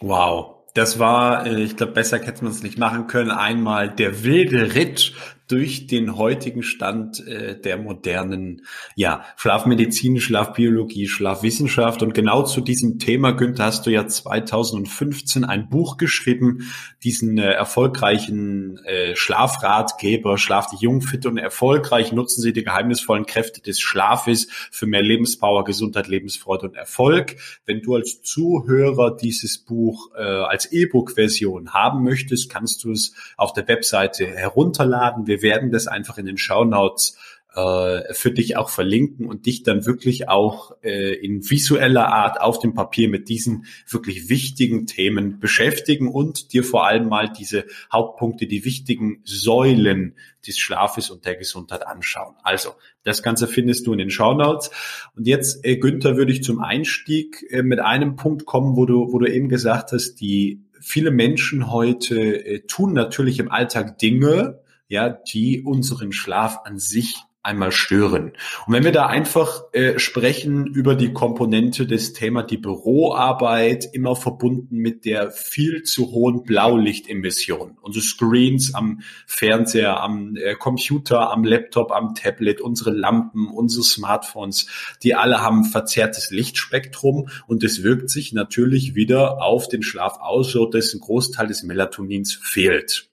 Wow. 0.00 0.56
Das 0.74 0.98
war, 0.98 1.46
äh, 1.46 1.62
ich 1.62 1.76
glaube, 1.76 1.92
besser 1.92 2.18
hätte 2.18 2.44
man 2.44 2.52
es 2.52 2.62
nicht 2.62 2.78
machen 2.78 3.06
können. 3.06 3.30
Einmal 3.30 3.90
der 3.90 4.22
wilde 4.22 4.74
Ritt 4.74 5.14
durch 5.48 5.86
den 5.86 6.16
heutigen 6.16 6.62
Stand 6.62 7.26
äh, 7.26 7.58
der 7.58 7.78
modernen 7.78 8.62
ja, 8.94 9.24
Schlafmedizin, 9.36 10.20
Schlafbiologie, 10.20 11.08
Schlafwissenschaft. 11.08 12.02
Und 12.02 12.12
genau 12.12 12.42
zu 12.42 12.60
diesem 12.60 12.98
Thema, 12.98 13.32
Günther, 13.32 13.64
hast 13.64 13.86
du 13.86 13.90
ja 13.90 14.06
2015 14.06 15.44
ein 15.44 15.68
Buch 15.70 15.96
geschrieben, 15.96 16.70
diesen 17.02 17.38
äh, 17.38 17.52
erfolgreichen 17.52 18.78
äh, 18.84 19.16
Schlafratgeber, 19.16 20.36
Schlaf 20.36 20.68
dich 20.70 20.80
jung, 20.80 21.00
fit 21.00 21.24
und 21.24 21.38
erfolgreich, 21.38 22.12
nutzen 22.12 22.42
Sie 22.42 22.52
die 22.52 22.64
geheimnisvollen 22.64 23.24
Kräfte 23.24 23.62
des 23.62 23.80
Schlafes 23.80 24.48
für 24.70 24.86
mehr 24.86 25.02
Lebenspower, 25.02 25.64
Gesundheit, 25.64 26.08
Lebensfreude 26.08 26.68
und 26.68 26.76
Erfolg. 26.76 27.36
Wenn 27.64 27.80
du 27.80 27.94
als 27.94 28.20
Zuhörer 28.22 29.16
dieses 29.16 29.58
Buch 29.58 30.10
äh, 30.14 30.22
als 30.22 30.70
E-Book-Version 30.70 31.72
haben 31.72 32.04
möchtest, 32.04 32.50
kannst 32.50 32.84
du 32.84 32.92
es 32.92 33.14
auf 33.36 33.54
der 33.54 33.66
Webseite 33.66 34.26
herunterladen. 34.26 35.26
Wir 35.26 35.37
wir 35.42 35.50
werden 35.50 35.70
das 35.70 35.86
einfach 35.86 36.18
in 36.18 36.26
den 36.26 36.38
Shownotes 36.38 37.16
äh, 37.54 38.14
für 38.14 38.30
dich 38.30 38.56
auch 38.56 38.68
verlinken 38.68 39.26
und 39.26 39.46
dich 39.46 39.62
dann 39.62 39.86
wirklich 39.86 40.28
auch 40.28 40.76
äh, 40.82 41.14
in 41.14 41.48
visueller 41.48 42.08
Art 42.08 42.40
auf 42.40 42.58
dem 42.58 42.74
Papier 42.74 43.08
mit 43.08 43.28
diesen 43.28 43.64
wirklich 43.88 44.28
wichtigen 44.28 44.86
Themen 44.86 45.40
beschäftigen 45.40 46.08
und 46.08 46.52
dir 46.52 46.62
vor 46.62 46.86
allem 46.86 47.08
mal 47.08 47.32
diese 47.32 47.64
Hauptpunkte, 47.92 48.46
die 48.46 48.64
wichtigen 48.64 49.22
Säulen 49.24 50.14
des 50.46 50.58
Schlafes 50.58 51.10
und 51.10 51.24
der 51.24 51.36
Gesundheit 51.36 51.86
anschauen. 51.86 52.34
Also, 52.42 52.74
das 53.02 53.22
Ganze 53.22 53.48
findest 53.48 53.86
du 53.86 53.92
in 53.92 53.98
den 53.98 54.10
Shownotes. 54.10 54.70
Und 55.16 55.26
jetzt, 55.26 55.64
äh, 55.64 55.78
Günther, 55.78 56.16
würde 56.16 56.32
ich 56.32 56.44
zum 56.44 56.60
Einstieg 56.60 57.44
äh, 57.50 57.62
mit 57.62 57.80
einem 57.80 58.16
Punkt 58.16 58.44
kommen, 58.44 58.76
wo 58.76 58.86
du, 58.86 59.12
wo 59.12 59.18
du 59.18 59.26
eben 59.26 59.48
gesagt 59.48 59.92
hast, 59.92 60.16
die 60.16 60.62
viele 60.80 61.10
Menschen 61.10 61.70
heute 61.72 62.20
äh, 62.20 62.60
tun 62.66 62.92
natürlich 62.92 63.38
im 63.38 63.50
Alltag 63.50 63.98
Dinge, 63.98 64.60
ja, 64.88 65.08
die 65.10 65.62
unseren 65.62 66.12
Schlaf 66.12 66.60
an 66.64 66.78
sich 66.78 67.16
einmal 67.48 67.72
stören. 67.72 68.32
Und 68.66 68.74
wenn 68.74 68.84
wir 68.84 68.92
da 68.92 69.06
einfach 69.06 69.62
äh, 69.72 69.98
sprechen 69.98 70.66
über 70.66 70.94
die 70.94 71.12
Komponente 71.12 71.86
des 71.86 72.12
Thema 72.12 72.42
die 72.42 72.58
Büroarbeit, 72.58 73.88
immer 73.92 74.16
verbunden 74.16 74.76
mit 74.76 75.04
der 75.04 75.30
viel 75.30 75.82
zu 75.84 76.10
hohen 76.10 76.42
Blaulichtemission. 76.42 77.78
Unsere 77.80 78.04
Screens 78.04 78.74
am 78.74 79.00
Fernseher, 79.26 80.00
am 80.00 80.36
äh, 80.36 80.56
Computer, 80.56 81.30
am 81.30 81.44
Laptop, 81.44 81.92
am 81.92 82.14
Tablet, 82.14 82.60
unsere 82.60 82.90
Lampen, 82.90 83.48
unsere 83.48 83.84
Smartphones, 83.84 84.66
die 85.02 85.14
alle 85.14 85.40
haben 85.40 85.64
verzerrtes 85.64 86.30
Lichtspektrum 86.30 87.28
und 87.46 87.64
es 87.64 87.82
wirkt 87.82 88.10
sich 88.10 88.32
natürlich 88.32 88.94
wieder 88.94 89.42
auf 89.42 89.68
den 89.68 89.82
Schlaf 89.82 90.18
aus, 90.20 90.50
so 90.50 90.66
dass 90.66 90.92
ein 90.92 91.00
Großteil 91.00 91.46
des 91.46 91.62
Melatonins 91.62 92.34
fehlt. 92.34 93.08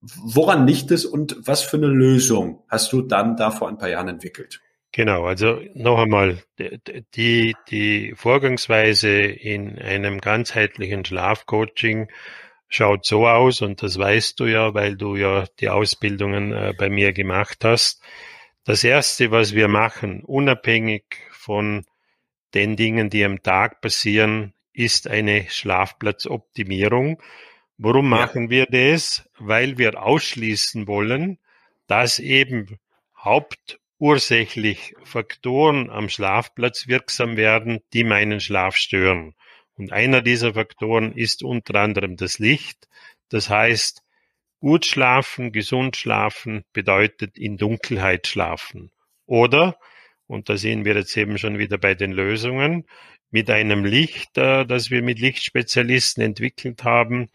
Woran 0.00 0.66
liegt 0.66 0.90
es 0.90 1.04
und 1.04 1.36
was 1.40 1.62
für 1.62 1.76
eine 1.76 1.88
Lösung 1.88 2.62
hast 2.68 2.92
du 2.92 3.02
dann 3.02 3.36
da 3.36 3.50
vor 3.50 3.68
ein 3.68 3.78
paar 3.78 3.88
Jahren 3.88 4.08
entwickelt? 4.08 4.60
Genau, 4.92 5.26
also 5.26 5.60
noch 5.74 5.98
einmal, 5.98 6.38
die, 7.14 7.54
die 7.68 8.14
Vorgangsweise 8.16 9.10
in 9.10 9.78
einem 9.78 10.20
ganzheitlichen 10.20 11.04
Schlafcoaching 11.04 12.08
schaut 12.68 13.04
so 13.04 13.26
aus, 13.26 13.60
und 13.60 13.82
das 13.82 13.98
weißt 13.98 14.40
du 14.40 14.46
ja, 14.46 14.74
weil 14.74 14.96
du 14.96 15.16
ja 15.16 15.46
die 15.60 15.68
Ausbildungen 15.68 16.52
äh, 16.52 16.74
bei 16.76 16.88
mir 16.88 17.12
gemacht 17.12 17.64
hast. 17.64 18.02
Das 18.64 18.84
Erste, 18.84 19.30
was 19.30 19.54
wir 19.54 19.68
machen, 19.68 20.22
unabhängig 20.24 21.04
von 21.30 21.84
den 22.54 22.76
Dingen, 22.76 23.10
die 23.10 23.24
am 23.24 23.42
Tag 23.42 23.80
passieren, 23.80 24.52
ist 24.72 25.08
eine 25.08 25.46
Schlafplatzoptimierung. 25.48 27.20
Warum 27.80 28.08
machen 28.08 28.50
wir 28.50 28.66
das? 28.66 29.28
Weil 29.38 29.78
wir 29.78 30.02
ausschließen 30.02 30.88
wollen, 30.88 31.38
dass 31.86 32.18
eben 32.18 32.78
hauptursächlich 33.16 34.96
Faktoren 35.04 35.88
am 35.88 36.08
Schlafplatz 36.08 36.88
wirksam 36.88 37.36
werden, 37.36 37.78
die 37.92 38.02
meinen 38.02 38.40
Schlaf 38.40 38.74
stören. 38.74 39.34
Und 39.76 39.92
einer 39.92 40.22
dieser 40.22 40.54
Faktoren 40.54 41.12
ist 41.12 41.44
unter 41.44 41.76
anderem 41.76 42.16
das 42.16 42.40
Licht. 42.40 42.88
Das 43.28 43.48
heißt, 43.48 44.02
gut 44.58 44.84
schlafen, 44.84 45.52
gesund 45.52 45.96
schlafen 45.96 46.64
bedeutet 46.72 47.38
in 47.38 47.58
Dunkelheit 47.58 48.26
schlafen. 48.26 48.90
Oder, 49.24 49.78
und 50.26 50.48
da 50.48 50.56
sehen 50.56 50.84
wir 50.84 50.96
jetzt 50.96 51.16
eben 51.16 51.38
schon 51.38 51.58
wieder 51.58 51.78
bei 51.78 51.94
den 51.94 52.10
Lösungen, 52.10 52.86
mit 53.30 53.50
einem 53.50 53.84
Licht, 53.84 54.36
äh, 54.38 54.64
das 54.64 54.90
wir 54.90 55.02
mit 55.02 55.18
Lichtspezialisten 55.20 56.22
entwickelt 56.22 56.84
haben, 56.84 57.28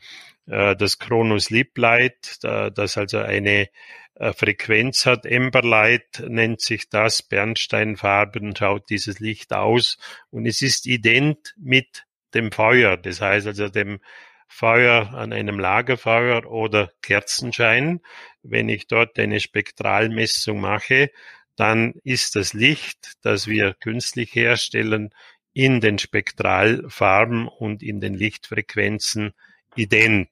das 0.46 1.00
Chronos 1.00 1.46
Sleep 1.46 1.78
Light, 1.78 2.40
das 2.42 2.98
also 2.98 3.20
eine 3.20 3.70
äh, 4.16 4.34
Frequenz 4.34 5.06
hat. 5.06 5.26
Emberlight 5.26 6.24
nennt 6.28 6.62
sich 6.62 6.90
das. 6.90 7.24
Bernsteinfarben 7.24 8.56
schaut 8.56 8.90
dieses 8.90 9.20
Licht 9.20 9.54
aus 9.54 9.98
und 10.30 10.46
es 10.46 10.62
ist 10.62 10.86
ident 10.86 11.56
mit 11.58 12.06
dem 12.34 12.52
Feuer. 12.52 12.98
Das 12.98 13.22
heißt 13.22 13.48
also 13.48 13.70
dem 13.70 14.00
Feuer 14.48 15.14
an 15.14 15.34
einem 15.34 15.60
Lagerfeuer 15.60 16.46
oder 16.46 16.92
Kerzenschein. 17.02 18.02
Wenn 18.44 18.70
ich 18.70 18.88
dort 18.88 19.18
eine 19.18 19.40
Spektralmessung 19.40 20.60
mache, 20.62 21.10
dann 21.56 21.94
ist 22.04 22.36
das 22.36 22.54
Licht, 22.54 23.14
das 23.24 23.48
wir 23.48 23.74
künstlich 23.74 24.36
herstellen, 24.36 25.10
in 25.54 25.82
den 25.82 25.98
Spektralfarben 26.00 27.48
und 27.48 27.84
in 27.84 28.00
den 28.00 28.14
Lichtfrequenzen 28.14 29.34
ident. 29.76 30.30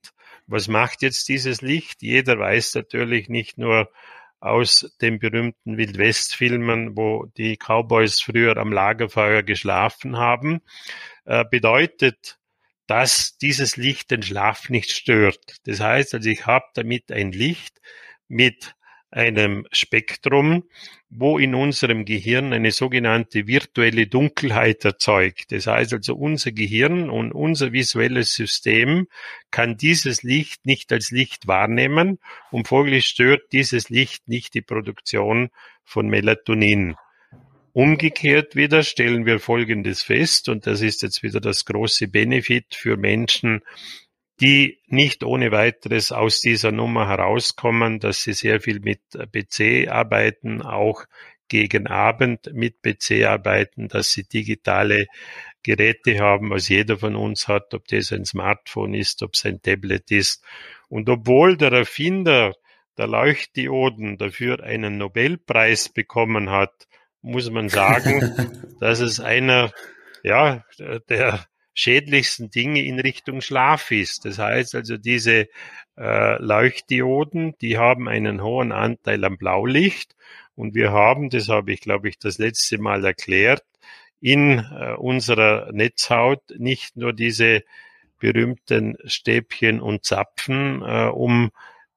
Was 0.47 0.67
macht 0.67 1.01
jetzt 1.01 1.29
dieses 1.29 1.61
Licht? 1.61 2.01
Jeder 2.01 2.37
weiß 2.39 2.75
natürlich 2.75 3.29
nicht 3.29 3.57
nur 3.57 3.89
aus 4.39 4.91
den 5.01 5.19
berühmten 5.19 5.77
Wildwest-Filmen, 5.77 6.97
wo 6.97 7.27
die 7.37 7.57
Cowboys 7.57 8.21
früher 8.21 8.57
am 8.57 8.73
Lagerfeuer 8.73 9.43
geschlafen 9.43 10.17
haben, 10.17 10.61
äh, 11.25 11.45
bedeutet, 11.49 12.39
dass 12.87 13.37
dieses 13.37 13.77
Licht 13.77 14.11
den 14.11 14.23
Schlaf 14.23 14.69
nicht 14.69 14.91
stört. 14.91 15.57
Das 15.65 15.79
heißt 15.79 16.15
also, 16.15 16.27
ich 16.27 16.45
habe 16.47 16.65
damit 16.73 17.11
ein 17.11 17.31
Licht 17.31 17.79
mit 18.27 18.75
einem 19.11 19.67
Spektrum, 19.71 20.63
wo 21.09 21.37
in 21.37 21.53
unserem 21.53 22.05
Gehirn 22.05 22.53
eine 22.53 22.71
sogenannte 22.71 23.45
virtuelle 23.45 24.07
Dunkelheit 24.07 24.85
erzeugt. 24.85 25.51
Das 25.51 25.67
heißt 25.67 25.93
also, 25.93 26.15
unser 26.15 26.53
Gehirn 26.53 27.09
und 27.09 27.33
unser 27.33 27.73
visuelles 27.73 28.33
System 28.33 29.07
kann 29.51 29.75
dieses 29.75 30.23
Licht 30.23 30.65
nicht 30.65 30.91
als 30.93 31.11
Licht 31.11 31.47
wahrnehmen 31.47 32.19
und 32.49 32.69
folglich 32.69 33.05
stört 33.05 33.51
dieses 33.51 33.89
Licht 33.89 34.27
nicht 34.29 34.53
die 34.53 34.61
Produktion 34.61 35.49
von 35.83 36.07
Melatonin. 36.07 36.95
Umgekehrt 37.73 38.55
wieder 38.55 38.83
stellen 38.83 39.25
wir 39.25 39.39
Folgendes 39.39 40.03
fest, 40.03 40.49
und 40.49 40.67
das 40.67 40.81
ist 40.81 41.03
jetzt 41.03 41.23
wieder 41.23 41.39
das 41.39 41.63
große 41.63 42.09
Benefit 42.09 42.75
für 42.75 42.97
Menschen, 42.97 43.61
die 44.41 44.79
nicht 44.87 45.23
ohne 45.23 45.51
weiteres 45.51 46.11
aus 46.11 46.41
dieser 46.41 46.71
Nummer 46.71 47.07
herauskommen, 47.07 47.99
dass 47.99 48.23
sie 48.23 48.33
sehr 48.33 48.59
viel 48.59 48.79
mit 48.79 49.01
PC 49.11 49.87
arbeiten, 49.89 50.61
auch 50.61 51.05
gegen 51.47 51.87
Abend 51.87 52.49
mit 52.53 52.81
PC 52.81 53.25
arbeiten, 53.25 53.87
dass 53.87 54.11
sie 54.11 54.23
digitale 54.23 55.07
Geräte 55.63 56.19
haben, 56.19 56.49
was 56.49 56.69
jeder 56.69 56.97
von 56.97 57.15
uns 57.15 57.47
hat, 57.47 57.73
ob 57.73 57.87
das 57.87 58.11
ein 58.11 58.25
Smartphone 58.25 58.95
ist, 58.95 59.21
ob 59.21 59.33
es 59.35 59.45
ein 59.45 59.61
Tablet 59.61 60.09
ist. 60.09 60.43
Und 60.89 61.07
obwohl 61.09 61.57
der 61.57 61.71
Erfinder 61.71 62.53
der 62.97 63.07
Leuchtdioden 63.07 64.17
dafür 64.17 64.63
einen 64.63 64.97
Nobelpreis 64.97 65.89
bekommen 65.89 66.49
hat, 66.49 66.87
muss 67.21 67.49
man 67.51 67.69
sagen, 67.69 68.75
dass 68.79 69.01
es 69.01 69.19
einer 69.19 69.71
ja, 70.23 70.63
der 71.09 71.45
schädlichsten 71.73 72.49
Dinge 72.49 72.83
in 72.83 72.99
Richtung 72.99 73.41
Schlaf 73.41 73.91
ist. 73.91 74.25
Das 74.25 74.37
heißt 74.39 74.75
also, 74.75 74.97
diese 74.97 75.47
äh, 75.97 76.41
Leuchtdioden, 76.41 77.55
die 77.61 77.77
haben 77.77 78.07
einen 78.07 78.41
hohen 78.43 78.71
Anteil 78.71 79.23
am 79.23 79.37
Blaulicht 79.37 80.15
und 80.55 80.75
wir 80.75 80.91
haben, 80.91 81.29
das 81.29 81.47
habe 81.49 81.71
ich 81.71 81.81
glaube 81.81 82.09
ich 82.09 82.19
das 82.19 82.37
letzte 82.37 82.77
Mal 82.77 83.05
erklärt, 83.05 83.63
in 84.19 84.59
äh, 84.59 84.93
unserer 84.93 85.71
Netzhaut 85.71 86.43
nicht 86.57 86.95
nur 86.97 87.13
diese 87.13 87.63
berühmten 88.19 88.97
Stäbchen 89.05 89.81
und 89.81 90.05
Zapfen, 90.05 90.81
äh, 90.83 91.07
um 91.07 91.51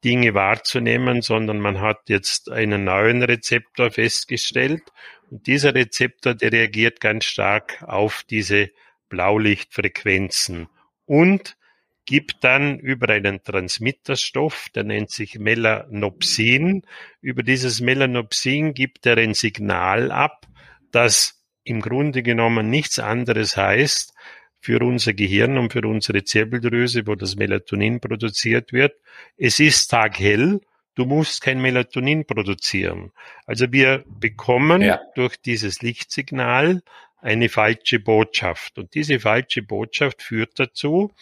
Dinge 0.05 0.35
wahrzunehmen, 0.35 1.23
sondern 1.23 1.61
man 1.61 1.81
hat 1.81 2.09
jetzt 2.09 2.51
einen 2.51 2.85
neuen 2.85 3.23
Rezeptor 3.23 3.91
festgestellt 3.91 4.83
und 5.31 5.47
dieser 5.47 5.75
Rezeptor, 5.75 6.35
der 6.35 6.53
reagiert 6.53 7.01
ganz 7.01 7.25
stark 7.25 7.83
auf 7.87 8.23
diese 8.29 8.71
Blaulichtfrequenzen 9.15 10.67
und 11.07 11.57
gibt 12.05 12.43
dann 12.43 12.79
über 12.81 13.09
einen 13.11 13.43
Transmitterstoff, 13.45 14.69
der 14.75 14.83
nennt 14.83 15.11
sich 15.11 15.39
Melanopsin, 15.39 16.83
über 17.21 17.43
dieses 17.43 17.81
Melanopsin 17.81 18.75
gibt 18.75 19.07
er 19.07 19.17
ein 19.19 19.35
Signal 19.35 20.11
ab, 20.11 20.47
das 20.91 21.43
im 21.63 21.81
Grunde 21.81 22.23
genommen 22.23 22.69
nichts 22.69 22.99
anderes 22.99 23.57
heißt 23.57 24.13
für 24.59 24.83
unser 24.83 25.15
Gehirn 25.15 25.57
und 25.59 25.73
für 25.73 25.87
unsere 25.87 26.25
Zirbeldrüse, 26.25 27.07
wo 27.07 27.15
das 27.15 27.37
Melatonin 27.37 28.01
produziert 28.01 28.73
wird. 28.73 28.95
Es 29.37 29.61
ist 29.61 29.89
taghell, 29.89 30.61
du 30.95 31.05
musst 31.05 31.41
kein 31.41 31.61
Melatonin 31.61 32.27
produzieren. 32.27 33.13
Also 33.47 33.73
wir 33.73 34.05
bekommen 34.09 34.83
ja. 34.83 35.01
durch 35.15 35.37
dieses 35.37 35.81
Lichtsignal 35.83 36.83
eine 37.25 37.49
falsche 37.49 37.99
Botschaft. 38.01 38.79
Und 38.79 38.95
diese 38.95 39.19
falsche 39.19 39.63
Botschaft 39.63 40.23
führt 40.23 40.61
dazu, 40.61 41.13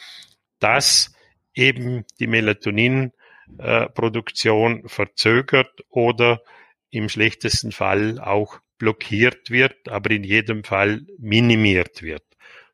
dass 0.59 1.15
eben 1.55 2.05
die 2.19 2.27
Melatoninproduktion 2.27 4.89
verzögert 4.89 5.85
oder 5.89 6.43
im 6.91 7.09
schlechtesten 7.09 7.71
Fall 7.73 8.19
auch 8.19 8.59
blockiert 8.79 9.51
wird, 9.51 9.89
aber 9.89 10.11
in 10.11 10.25
jedem 10.25 10.65
Fall 10.65 11.07
minimiert 11.19 12.03
wird. 12.03 12.25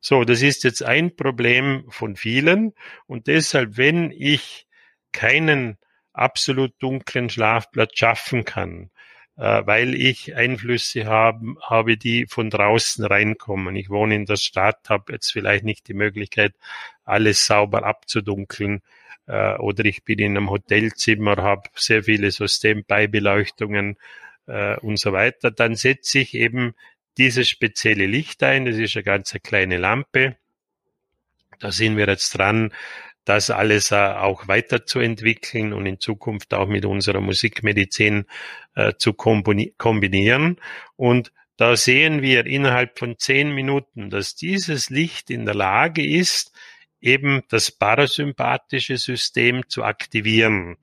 So, 0.01 0.23
das 0.25 0.43
ist 0.43 0.65
jetzt 0.65 0.83
ein 0.83 1.15
Problem 1.15 1.85
von 1.91 2.17
vielen 2.17 2.73
und 3.07 3.27
deshalb, 3.27 3.77
wenn 3.77 4.11
ich 4.11 4.67
keinen 5.13 5.77
absolut 6.15 6.73
dunklen 6.79 7.29
Schlafplatz 7.29 7.91
schaffen 7.95 8.47
kann, 8.47 8.91
weil 9.41 9.95
ich 9.95 10.35
Einflüsse 10.35 11.07
haben, 11.07 11.59
habe, 11.63 11.97
die 11.97 12.27
von 12.27 12.51
draußen 12.51 13.05
reinkommen. 13.05 13.77
Ich 13.77 13.89
wohne 13.89 14.17
in 14.17 14.27
der 14.27 14.37
Stadt, 14.37 14.89
habe 14.89 15.13
jetzt 15.13 15.31
vielleicht 15.33 15.65
nicht 15.65 15.87
die 15.87 15.95
Möglichkeit, 15.95 16.55
alles 17.05 17.47
sauber 17.47 17.85
abzudunkeln. 17.85 18.83
Äh, 19.29 19.55
oder 19.59 19.85
ich 19.85 20.03
bin 20.05 20.19
in 20.19 20.37
einem 20.37 20.51
Hotelzimmer, 20.51 21.37
habe 21.37 21.69
sehr 21.77 22.05
viele 22.05 22.33
so 22.33 22.49
Standby-Beleuchtungen 22.49 23.97
äh, 24.47 24.77
und 24.81 24.99
so 24.99 25.13
weiter. 25.13 25.53
Dann 25.53 25.77
setze 25.77 26.19
ich 26.19 26.35
eben 26.35 26.75
dieses 27.17 27.49
spezielle 27.49 28.07
Licht 28.07 28.43
ein. 28.43 28.65
Das 28.65 28.77
ist 28.77 28.97
eine 28.97 29.05
ganz 29.05 29.37
kleine 29.43 29.77
Lampe. 29.77 30.37
Da 31.61 31.73
sind 31.73 31.97
wir 31.97 32.07
jetzt 32.07 32.39
dran, 32.39 32.73
das 33.25 33.51
alles 33.51 33.91
äh, 33.91 33.97
auch 33.97 34.49
weiterzuentwickeln 34.49 35.73
und 35.73 35.87
in 35.87 36.01
Zukunft 36.01 36.55
auch 36.55 36.69
mit 36.69 36.85
unserer 36.85 37.21
Musikmedizin 37.21 38.25
äh, 38.75 38.95
zu 38.97 39.13
kombinieren. 39.13 40.57
Und 40.97 41.33
da 41.57 41.77
sehen 41.77 42.23
wir 42.23 42.47
innerhalb 42.47 42.99
von 42.99 43.19
zehn 43.19 43.53
Minuten, 43.53 44.11
dass 44.11 44.35
dieses 44.35 44.91
Licht 44.91 45.29
in 45.29 45.45
der 45.45 45.55
Lage 45.55 46.07
ist, 46.07 46.53
eben 47.01 47.43
das 47.49 47.71
parasympathische 47.71 48.97
System 48.97 49.69
zu 49.69 49.85
aktivieren. 49.85 50.77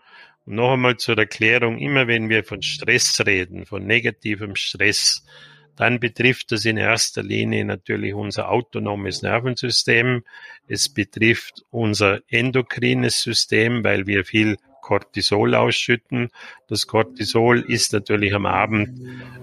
Und 0.45 0.55
noch 0.55 0.73
einmal 0.73 0.97
zur 0.97 1.17
Erklärung, 1.17 1.79
immer 1.79 2.07
wenn 2.07 2.29
wir 2.29 2.43
von 2.43 2.61
Stress 2.61 3.25
reden, 3.25 3.65
von 3.65 3.85
negativem 3.85 4.55
Stress, 4.55 5.25
dann 5.75 5.99
betrifft 5.99 6.51
das 6.51 6.65
in 6.65 6.77
erster 6.77 7.23
Linie 7.23 7.65
natürlich 7.65 8.13
unser 8.13 8.49
autonomes 8.49 9.21
Nervensystem. 9.21 10.23
Es 10.67 10.89
betrifft 10.89 11.63
unser 11.69 12.21
endokrines 12.29 13.21
System, 13.21 13.83
weil 13.83 14.07
wir 14.07 14.25
viel 14.25 14.57
Cortisol 14.81 15.55
ausschütten. 15.55 16.29
Das 16.67 16.87
Cortisol 16.87 17.61
ist 17.61 17.91
natürlich 17.93 18.33
am 18.33 18.45
Abend 18.45 19.01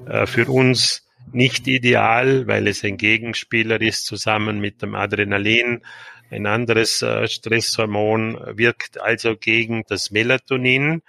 äh, 0.09 0.27
für 0.27 0.47
uns 0.49 1.07
nicht 1.33 1.67
ideal, 1.67 2.47
weil 2.47 2.69
es 2.69 2.85
ein 2.85 2.97
Gegenspieler 2.97 3.81
ist 3.81 4.07
zusammen 4.07 4.61
mit 4.61 4.83
dem 4.83 4.95
Adrenalin. 4.95 5.83
Ein 6.31 6.47
anderes 6.47 7.03
äh, 7.03 7.29
Stresshormon 7.29 8.39
wirkt 8.57 9.01
also 9.01 9.37
gegen 9.37 9.85
das 9.89 10.11
Melatonin 10.11 11.03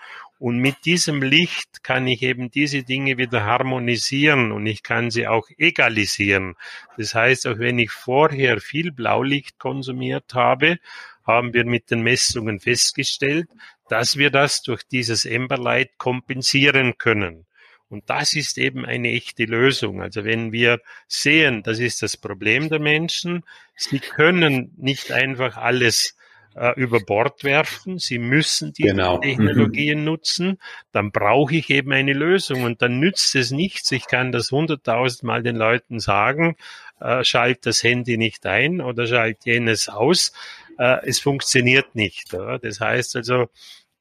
und 0.43 0.57
mit 0.57 0.83
diesem 0.83 1.21
Licht 1.21 1.83
kann 1.83 2.05
ich 2.05 2.21
eben 2.21 2.51
diese 2.51 2.83
Dinge 2.83 3.17
wieder 3.17 3.45
harmonisieren 3.45 4.51
und 4.51 4.67
ich 4.67 4.83
kann 4.83 5.09
sie 5.09 5.25
auch 5.25 5.47
egalisieren. 5.57 6.55
Das 6.97 7.15
heißt, 7.15 7.47
auch 7.47 7.59
wenn 7.59 7.79
ich 7.79 7.91
vorher 7.91 8.59
viel 8.59 8.91
Blaulicht 8.91 9.57
konsumiert 9.57 10.33
habe, 10.33 10.79
haben 11.25 11.53
wir 11.53 11.63
mit 11.63 11.91
den 11.91 12.01
Messungen 12.01 12.59
festgestellt, 12.59 13.47
dass 13.87 14.17
wir 14.17 14.31
das 14.31 14.61
durch 14.63 14.83
dieses 14.83 15.23
Emberlight 15.23 15.97
kompensieren 15.97 16.97
können. 16.97 17.45
Und 17.87 18.09
das 18.09 18.33
ist 18.33 18.57
eben 18.57 18.85
eine 18.85 19.13
echte 19.13 19.45
Lösung. 19.45 20.01
Also 20.01 20.25
wenn 20.25 20.51
wir 20.51 20.81
sehen, 21.07 21.63
das 21.63 21.79
ist 21.79 22.01
das 22.01 22.17
Problem 22.17 22.67
der 22.67 22.79
Menschen, 22.79 23.45
sie 23.77 23.99
können 23.99 24.73
nicht 24.75 25.09
einfach 25.09 25.55
alles 25.55 26.17
äh, 26.55 26.79
über 26.79 26.99
Bord 26.99 27.43
werfen. 27.43 27.99
Sie 27.99 28.19
müssen 28.19 28.73
die 28.73 28.83
genau. 28.83 29.19
Technologien 29.19 29.99
mhm. 29.99 30.05
nutzen. 30.05 30.59
Dann 30.91 31.11
brauche 31.11 31.55
ich 31.55 31.69
eben 31.69 31.91
eine 31.91 32.13
Lösung 32.13 32.63
und 32.63 32.81
dann 32.81 32.99
nützt 32.99 33.35
es 33.35 33.51
nichts. 33.51 33.91
Ich 33.91 34.07
kann 34.07 34.31
das 34.31 34.51
hunderttausendmal 34.51 35.43
den 35.43 35.55
Leuten 35.55 35.99
sagen, 35.99 36.55
äh, 36.99 37.23
schalt 37.23 37.65
das 37.65 37.83
Handy 37.83 38.17
nicht 38.17 38.45
ein 38.45 38.81
oder 38.81 39.07
schalt 39.07 39.45
jenes 39.45 39.89
aus. 39.89 40.33
Äh, 40.77 41.05
es 41.07 41.19
funktioniert 41.19 41.95
nicht. 41.95 42.33
Oder? 42.33 42.59
Das 42.59 42.79
heißt 42.79 43.15
also, 43.15 43.49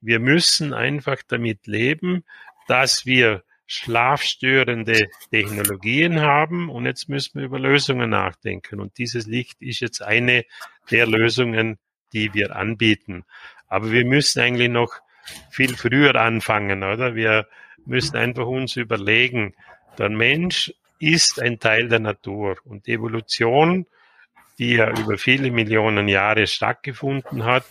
wir 0.00 0.18
müssen 0.18 0.74
einfach 0.74 1.18
damit 1.26 1.66
leben, 1.66 2.24
dass 2.66 3.06
wir 3.06 3.44
schlafstörende 3.66 5.08
Technologien 5.30 6.20
haben 6.20 6.68
und 6.68 6.84
jetzt 6.84 7.08
müssen 7.08 7.38
wir 7.38 7.46
über 7.46 7.58
Lösungen 7.58 8.10
nachdenken. 8.10 8.80
Und 8.80 8.98
dieses 8.98 9.26
Licht 9.26 9.62
ist 9.62 9.80
jetzt 9.80 10.02
eine 10.02 10.44
der 10.90 11.06
Lösungen, 11.06 11.78
die 12.12 12.32
wir 12.34 12.56
anbieten. 12.56 13.24
Aber 13.68 13.90
wir 13.90 14.04
müssen 14.04 14.40
eigentlich 14.40 14.68
noch 14.68 14.92
viel 15.50 15.76
früher 15.76 16.14
anfangen, 16.16 16.82
oder? 16.82 17.14
Wir 17.14 17.46
müssen 17.84 18.16
einfach 18.16 18.46
uns 18.46 18.76
überlegen, 18.76 19.54
der 19.98 20.08
Mensch 20.08 20.72
ist 20.98 21.40
ein 21.40 21.58
Teil 21.58 21.88
der 21.88 21.98
Natur 21.98 22.56
und 22.64 22.86
Evolution, 22.88 23.86
die 24.58 24.74
ja 24.74 24.90
über 24.90 25.18
viele 25.18 25.50
Millionen 25.50 26.08
Jahre 26.08 26.46
stattgefunden 26.46 27.44
hat, 27.44 27.64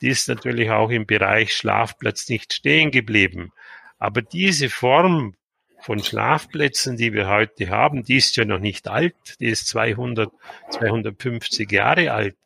die 0.00 0.08
ist 0.08 0.28
natürlich 0.28 0.70
auch 0.70 0.90
im 0.90 1.06
Bereich 1.06 1.54
Schlafplatz 1.54 2.28
nicht 2.28 2.52
stehen 2.52 2.90
geblieben. 2.90 3.52
Aber 3.98 4.22
diese 4.22 4.68
Form 4.68 5.34
von 5.80 6.02
Schlafplätzen, 6.02 6.96
die 6.96 7.12
wir 7.12 7.28
heute 7.28 7.70
haben, 7.70 8.04
die 8.04 8.16
ist 8.16 8.36
ja 8.36 8.44
noch 8.44 8.58
nicht 8.58 8.88
alt, 8.88 9.14
die 9.40 9.46
ist 9.46 9.68
200, 9.68 10.30
250 10.70 11.70
Jahre 11.70 12.12
alt. 12.12 12.36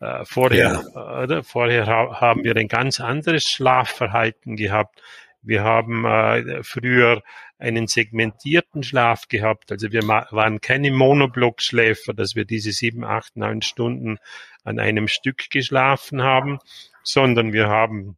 Äh, 0.00 0.24
vorher, 0.24 0.82
ja. 0.94 1.22
oder? 1.22 1.42
vorher 1.42 1.86
haben 1.86 2.44
wir 2.44 2.56
ein 2.56 2.68
ganz 2.68 3.00
anderes 3.00 3.44
Schlafverhalten 3.44 4.56
gehabt. 4.56 5.02
Wir 5.42 5.62
haben 5.62 6.04
äh, 6.04 6.62
früher 6.62 7.22
einen 7.58 7.86
segmentierten 7.86 8.82
Schlaf 8.82 9.28
gehabt. 9.28 9.70
Also 9.70 9.92
wir 9.92 10.02
waren 10.06 10.60
keine 10.60 10.90
Monoblockschläfer, 10.90 12.14
dass 12.14 12.34
wir 12.34 12.44
diese 12.44 12.72
sieben, 12.72 13.04
acht, 13.04 13.36
neun 13.36 13.62
Stunden 13.62 14.18
an 14.64 14.78
einem 14.78 15.08
Stück 15.08 15.50
geschlafen 15.50 16.22
haben, 16.22 16.58
sondern 17.02 17.52
wir 17.52 17.68
haben 17.68 18.16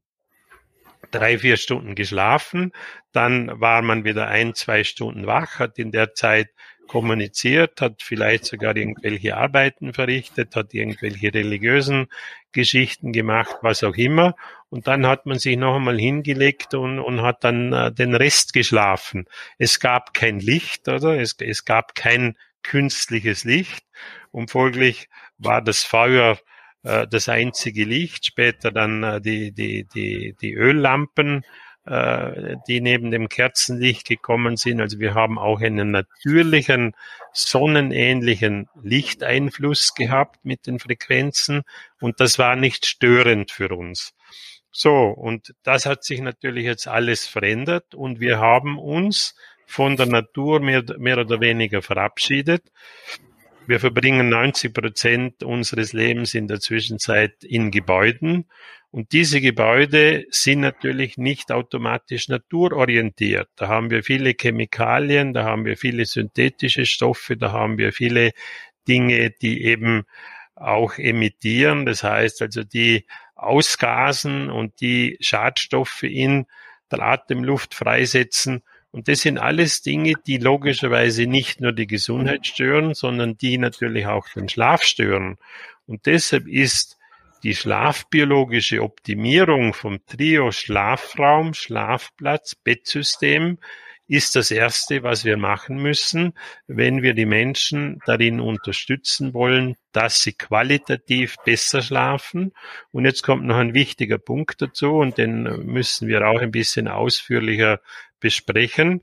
drei, 1.11 1.38
vier 1.38 1.57
Stunden 1.57 1.94
geschlafen. 1.94 2.72
Dann 3.12 3.61
war 3.61 3.83
man 3.83 4.05
wieder 4.05 4.29
ein, 4.29 4.55
zwei 4.55 4.85
Stunden 4.85 5.26
wach, 5.26 5.59
hat 5.59 5.79
in 5.79 5.92
der 5.92 6.14
Zeit 6.14 6.48
kommuniziert, 6.87 7.81
hat 7.81 8.03
vielleicht 8.03 8.44
sogar 8.44 8.77
irgendwelche 8.77 9.37
Arbeiten 9.37 9.92
verrichtet, 9.92 10.57
hat 10.57 10.75
irgendwelche 10.75 11.33
religiösen 11.33 12.07
Geschichten 12.53 13.12
gemacht, 13.12 13.57
was 13.62 13.85
auch 13.85 13.96
immer. 13.96 14.35
Und 14.68 14.87
dann 14.87 15.07
hat 15.07 15.27
man 15.27 15.38
sich 15.38 15.57
noch 15.57 15.77
einmal 15.77 15.99
hingelegt 15.99 16.75
und, 16.75 16.99
und 16.99 17.22
hat 17.22 17.44
dann 17.44 17.72
äh, 17.72 17.92
den 17.92 18.14
Rest 18.14 18.53
geschlafen. 18.53 19.27
Es 19.59 19.81
gab 19.81 20.14
kein 20.14 20.40
Licht, 20.40 20.88
oder? 20.88 21.20
Es, 21.20 21.37
es 21.38 21.64
gab 21.64 21.94
kein 21.94 22.37
künstliches 22.62 23.44
Licht. 23.44 23.85
und 24.33 24.51
folglich 24.51 25.09
war 25.38 25.62
das 25.62 25.85
Feuer 25.85 26.38
äh, 26.83 27.07
das 27.09 27.29
einzige 27.29 27.85
Licht, 27.85 28.27
später 28.27 28.70
dann 28.70 29.03
äh, 29.03 29.20
die, 29.20 29.53
die, 29.53 29.85
die, 29.85 30.37
die 30.40 30.55
Öllampen, 30.55 31.44
die 31.87 32.81
neben 32.81 33.11
dem 33.12 33.29
Kerzenlicht 33.29 34.09
gekommen 34.09 34.57
sind. 34.57 34.81
Also 34.81 34.99
wir 34.99 35.14
haben 35.14 35.38
auch 35.38 35.61
einen 35.61 35.92
natürlichen, 35.92 36.94
sonnenähnlichen 37.33 38.68
Lichteinfluss 38.83 39.94
gehabt 39.94 40.44
mit 40.44 40.66
den 40.66 40.81
Frequenzen 40.81 41.62
und 42.01 42.18
das 42.18 42.38
war 42.38 42.57
nicht 42.57 42.87
störend 42.87 43.53
für 43.53 43.68
uns. 43.68 44.14
So, 44.72 44.90
und 44.90 45.55
das 45.62 45.87
hat 45.87 46.05
sich 46.05 46.20
natürlich 46.20 46.64
jetzt 46.64 46.88
alles 46.88 47.27
verändert 47.27 47.94
und 47.94 48.20
wir 48.20 48.38
haben 48.38 48.79
uns 48.79 49.35
von 49.66 49.96
der 49.96 50.07
Natur 50.07 50.61
mehr, 50.61 50.85
mehr 50.99 51.18
oder 51.18 51.40
weniger 51.40 51.83
verabschiedet. 51.83 52.62
Wir 53.66 53.81
verbringen 53.81 54.29
90 54.29 54.72
Prozent 54.75 55.42
unseres 55.42 55.92
Lebens 55.92 56.35
in 56.35 56.46
der 56.46 56.61
Zwischenzeit 56.61 57.42
in 57.42 57.70
Gebäuden. 57.70 58.46
Und 58.96 59.12
diese 59.12 59.42
Gebäude 59.42 60.24
sind 60.30 60.61
natürlich 60.61 61.18
nicht 61.18 61.52
automatisch 61.52 62.28
naturorientiert. 62.28 63.50
Da 63.54 63.68
haben 63.68 63.90
wir 63.90 64.02
viele 64.02 64.32
Chemikalien, 64.32 65.35
da 65.35 65.44
haben 65.44 65.66
wir 65.66 65.76
viele 65.76 66.06
synthetische 66.06 66.87
Stoffe, 66.87 67.37
da 67.37 67.52
haben 67.52 67.76
wir 67.76 67.92
viele 67.92 68.32
Dinge, 68.88 69.32
die 69.42 69.64
eben 69.64 70.04
auch 70.54 70.96
emittieren. 70.96 71.85
Das 71.85 72.04
heißt 72.04 72.40
also, 72.40 72.64
die 72.64 73.04
ausgasen 73.35 74.48
und 74.48 74.80
die 74.80 75.18
Schadstoffe 75.20 76.04
in 76.04 76.46
der 76.90 77.02
Atemluft 77.02 77.74
freisetzen. 77.74 78.62
Und 78.92 79.09
das 79.09 79.20
sind 79.20 79.37
alles 79.37 79.82
Dinge, 79.82 80.14
die 80.26 80.38
logischerweise 80.38 81.26
nicht 81.26 81.61
nur 81.61 81.72
die 81.72 81.87
Gesundheit 81.87 82.46
stören, 82.46 82.94
sondern 82.94 83.37
die 83.37 83.59
natürlich 83.59 84.06
auch 84.06 84.26
den 84.30 84.48
Schlaf 84.48 84.85
stören. 84.85 85.37
Und 85.85 86.06
deshalb 86.06 86.48
ist 86.48 86.95
die 87.46 87.54
schlafbiologische 87.54 88.82
Optimierung 88.82 89.72
vom 89.72 90.04
Trio 90.04 90.50
Schlafraum, 90.50 91.54
Schlafplatz, 91.54 92.56
Bettsystem 92.56 93.59
ist 94.09 94.35
das 94.35 94.50
Erste, 94.50 95.04
was 95.04 95.24
wir 95.24 95.37
machen 95.37 95.76
müssen, 95.76 96.32
wenn 96.66 97.02
wir 97.02 97.14
die 97.14 97.24
Menschen 97.24 98.00
darin 98.04 98.40
unterstützen 98.40 99.32
wollen, 99.32 99.76
dass 99.92 100.24
sie 100.24 100.32
qualitativ 100.32 101.37
besser 101.44 101.82
schlafen. 101.82 102.52
Und 102.90 103.04
jetzt 103.04 103.22
kommt 103.22 103.44
noch 103.44 103.59
ein 103.59 103.74
wichtiger 103.74 104.18
Punkt 104.18 104.61
dazu 104.61 104.96
und 104.96 105.16
den 105.16 105.44
müssen 105.66 106.09
wir 106.09 106.26
auch 106.26 106.40
ein 106.40 106.50
bisschen 106.50 106.88
ausführlicher 106.88 107.78
besprechen. 108.18 109.02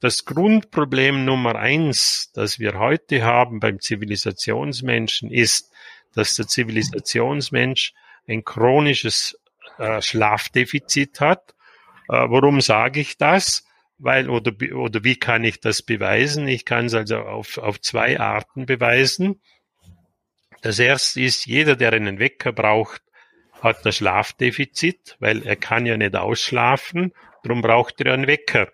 Das 0.00 0.24
Grundproblem 0.24 1.24
Nummer 1.24 1.54
eins, 1.54 2.32
das 2.34 2.58
wir 2.58 2.80
heute 2.80 3.22
haben 3.22 3.60
beim 3.60 3.78
Zivilisationsmenschen, 3.78 5.30
ist, 5.30 5.72
dass 6.16 6.34
der 6.34 6.48
Zivilisationsmensch 6.48 7.92
ein 8.26 8.44
chronisches 8.44 9.38
äh, 9.78 10.02
Schlafdefizit 10.02 11.20
hat. 11.20 11.54
Äh, 12.08 12.14
warum 12.28 12.60
sage 12.60 13.00
ich 13.00 13.16
das? 13.16 13.66
weil 13.98 14.28
oder, 14.28 14.52
oder 14.74 15.04
wie 15.04 15.16
kann 15.16 15.44
ich 15.44 15.60
das 15.60 15.82
beweisen? 15.82 16.48
Ich 16.48 16.64
kann 16.64 16.86
es 16.86 16.94
also 16.94 17.18
auf, 17.18 17.58
auf 17.58 17.80
zwei 17.80 18.20
Arten 18.20 18.66
beweisen. 18.66 19.40
Das 20.62 20.78
erste 20.78 21.20
ist, 21.20 21.46
jeder, 21.46 21.76
der 21.76 21.92
einen 21.92 22.18
Wecker 22.18 22.52
braucht, 22.52 23.02
hat 23.62 23.86
das 23.86 23.96
Schlafdefizit, 23.96 25.16
weil 25.18 25.42
er 25.46 25.56
kann 25.56 25.86
ja 25.86 25.96
nicht 25.96 26.14
ausschlafen, 26.14 27.12
darum 27.42 27.62
braucht 27.62 28.00
er 28.00 28.12
einen 28.12 28.26
Wecker. 28.26 28.68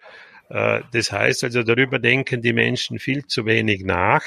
Äh, 0.48 0.80
das 0.92 1.12
heißt 1.12 1.44
also, 1.44 1.62
darüber 1.62 1.98
denken 1.98 2.42
die 2.42 2.52
Menschen 2.52 2.98
viel 2.98 3.26
zu 3.26 3.46
wenig 3.46 3.84
nach, 3.84 4.24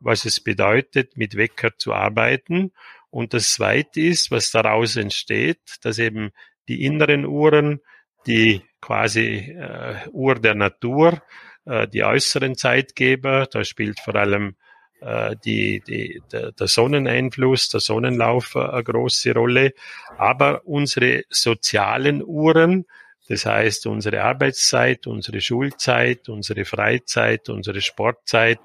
was 0.00 0.24
es 0.24 0.40
bedeutet, 0.40 1.16
mit 1.16 1.36
Wecker 1.36 1.76
zu 1.76 1.92
arbeiten. 1.92 2.72
Und 3.10 3.34
das 3.34 3.52
Zweite 3.52 4.00
ist, 4.00 4.30
was 4.30 4.50
daraus 4.50 4.96
entsteht, 4.96 5.60
dass 5.82 5.98
eben 5.98 6.30
die 6.68 6.84
inneren 6.84 7.24
Uhren 7.24 7.80
die 8.26 8.62
quasi 8.80 9.56
äh, 9.58 10.08
Uhr 10.10 10.34
der 10.36 10.54
Natur, 10.54 11.22
äh, 11.64 11.88
die 11.88 12.04
äußeren 12.04 12.56
Zeitgeber. 12.56 13.46
Da 13.50 13.64
spielt 13.64 14.00
vor 14.00 14.14
allem 14.16 14.56
äh, 15.00 15.34
die, 15.44 15.82
die, 15.86 16.20
der, 16.30 16.52
der 16.52 16.66
Sonneneinfluss, 16.66 17.68
der 17.68 17.80
Sonnenlauf 17.80 18.54
äh, 18.54 18.60
eine 18.60 18.84
große 18.84 19.32
Rolle. 19.32 19.72
Aber 20.16 20.66
unsere 20.66 21.24
sozialen 21.30 22.22
Uhren, 22.24 22.86
das 23.28 23.44
heißt 23.44 23.86
unsere 23.86 24.22
Arbeitszeit, 24.22 25.06
unsere 25.06 25.40
Schulzeit, 25.40 26.28
unsere 26.28 26.64
Freizeit, 26.64 27.48
unsere 27.48 27.80
Sportzeit, 27.82 28.58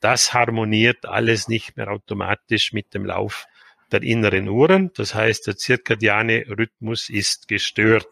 das 0.00 0.34
harmoniert 0.34 1.06
alles 1.06 1.48
nicht 1.48 1.76
mehr 1.76 1.88
automatisch 1.88 2.72
mit 2.72 2.94
dem 2.94 3.04
Lauf 3.04 3.46
der 3.92 4.02
inneren 4.02 4.48
Uhren. 4.48 4.90
Das 4.94 5.14
heißt, 5.14 5.46
der 5.46 5.56
zirkadiane 5.56 6.44
Rhythmus 6.48 7.08
ist 7.08 7.48
gestört. 7.48 8.08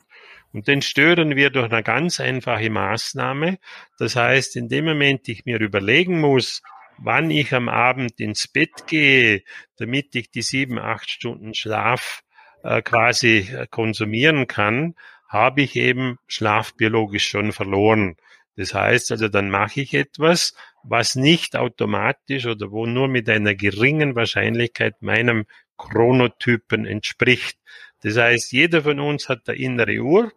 Und 0.52 0.68
den 0.68 0.80
stören 0.80 1.36
wir 1.36 1.50
durch 1.50 1.70
eine 1.70 1.82
ganz 1.82 2.18
einfache 2.20 2.70
Maßnahme. 2.70 3.58
Das 3.98 4.16
heißt, 4.16 4.56
in 4.56 4.68
dem 4.68 4.86
Moment 4.86 5.28
ich 5.28 5.44
mir 5.44 5.60
überlegen 5.60 6.20
muss, 6.20 6.62
wann 6.98 7.30
ich 7.30 7.52
am 7.52 7.68
Abend 7.68 8.20
ins 8.20 8.48
Bett 8.48 8.86
gehe, 8.86 9.42
damit 9.76 10.14
ich 10.14 10.30
die 10.30 10.42
sieben, 10.42 10.78
acht 10.78 11.10
Stunden 11.10 11.52
Schlaf 11.52 12.22
äh, 12.62 12.80
quasi 12.80 13.48
äh, 13.52 13.66
konsumieren 13.68 14.46
kann, 14.46 14.94
habe 15.28 15.62
ich 15.62 15.76
eben 15.76 16.18
schlafbiologisch 16.26 17.28
schon 17.28 17.52
verloren. 17.52 18.16
Das 18.56 18.72
heißt 18.74 19.12
also, 19.12 19.28
dann 19.28 19.50
mache 19.50 19.82
ich 19.82 19.94
etwas, 19.94 20.54
was 20.82 21.14
nicht 21.14 21.56
automatisch 21.56 22.46
oder 22.46 22.70
wo 22.70 22.86
nur 22.86 23.08
mit 23.08 23.28
einer 23.28 23.54
geringen 23.54 24.14
Wahrscheinlichkeit 24.14 25.02
meinem 25.02 25.46
Chronotypen 25.76 26.86
entspricht. 26.86 27.58
Das 28.02 28.16
heißt, 28.16 28.52
jeder 28.52 28.82
von 28.82 29.00
uns 29.00 29.28
hat 29.28 29.48
eine 29.48 29.58
innere 29.58 29.98
Uhr, 29.98 30.32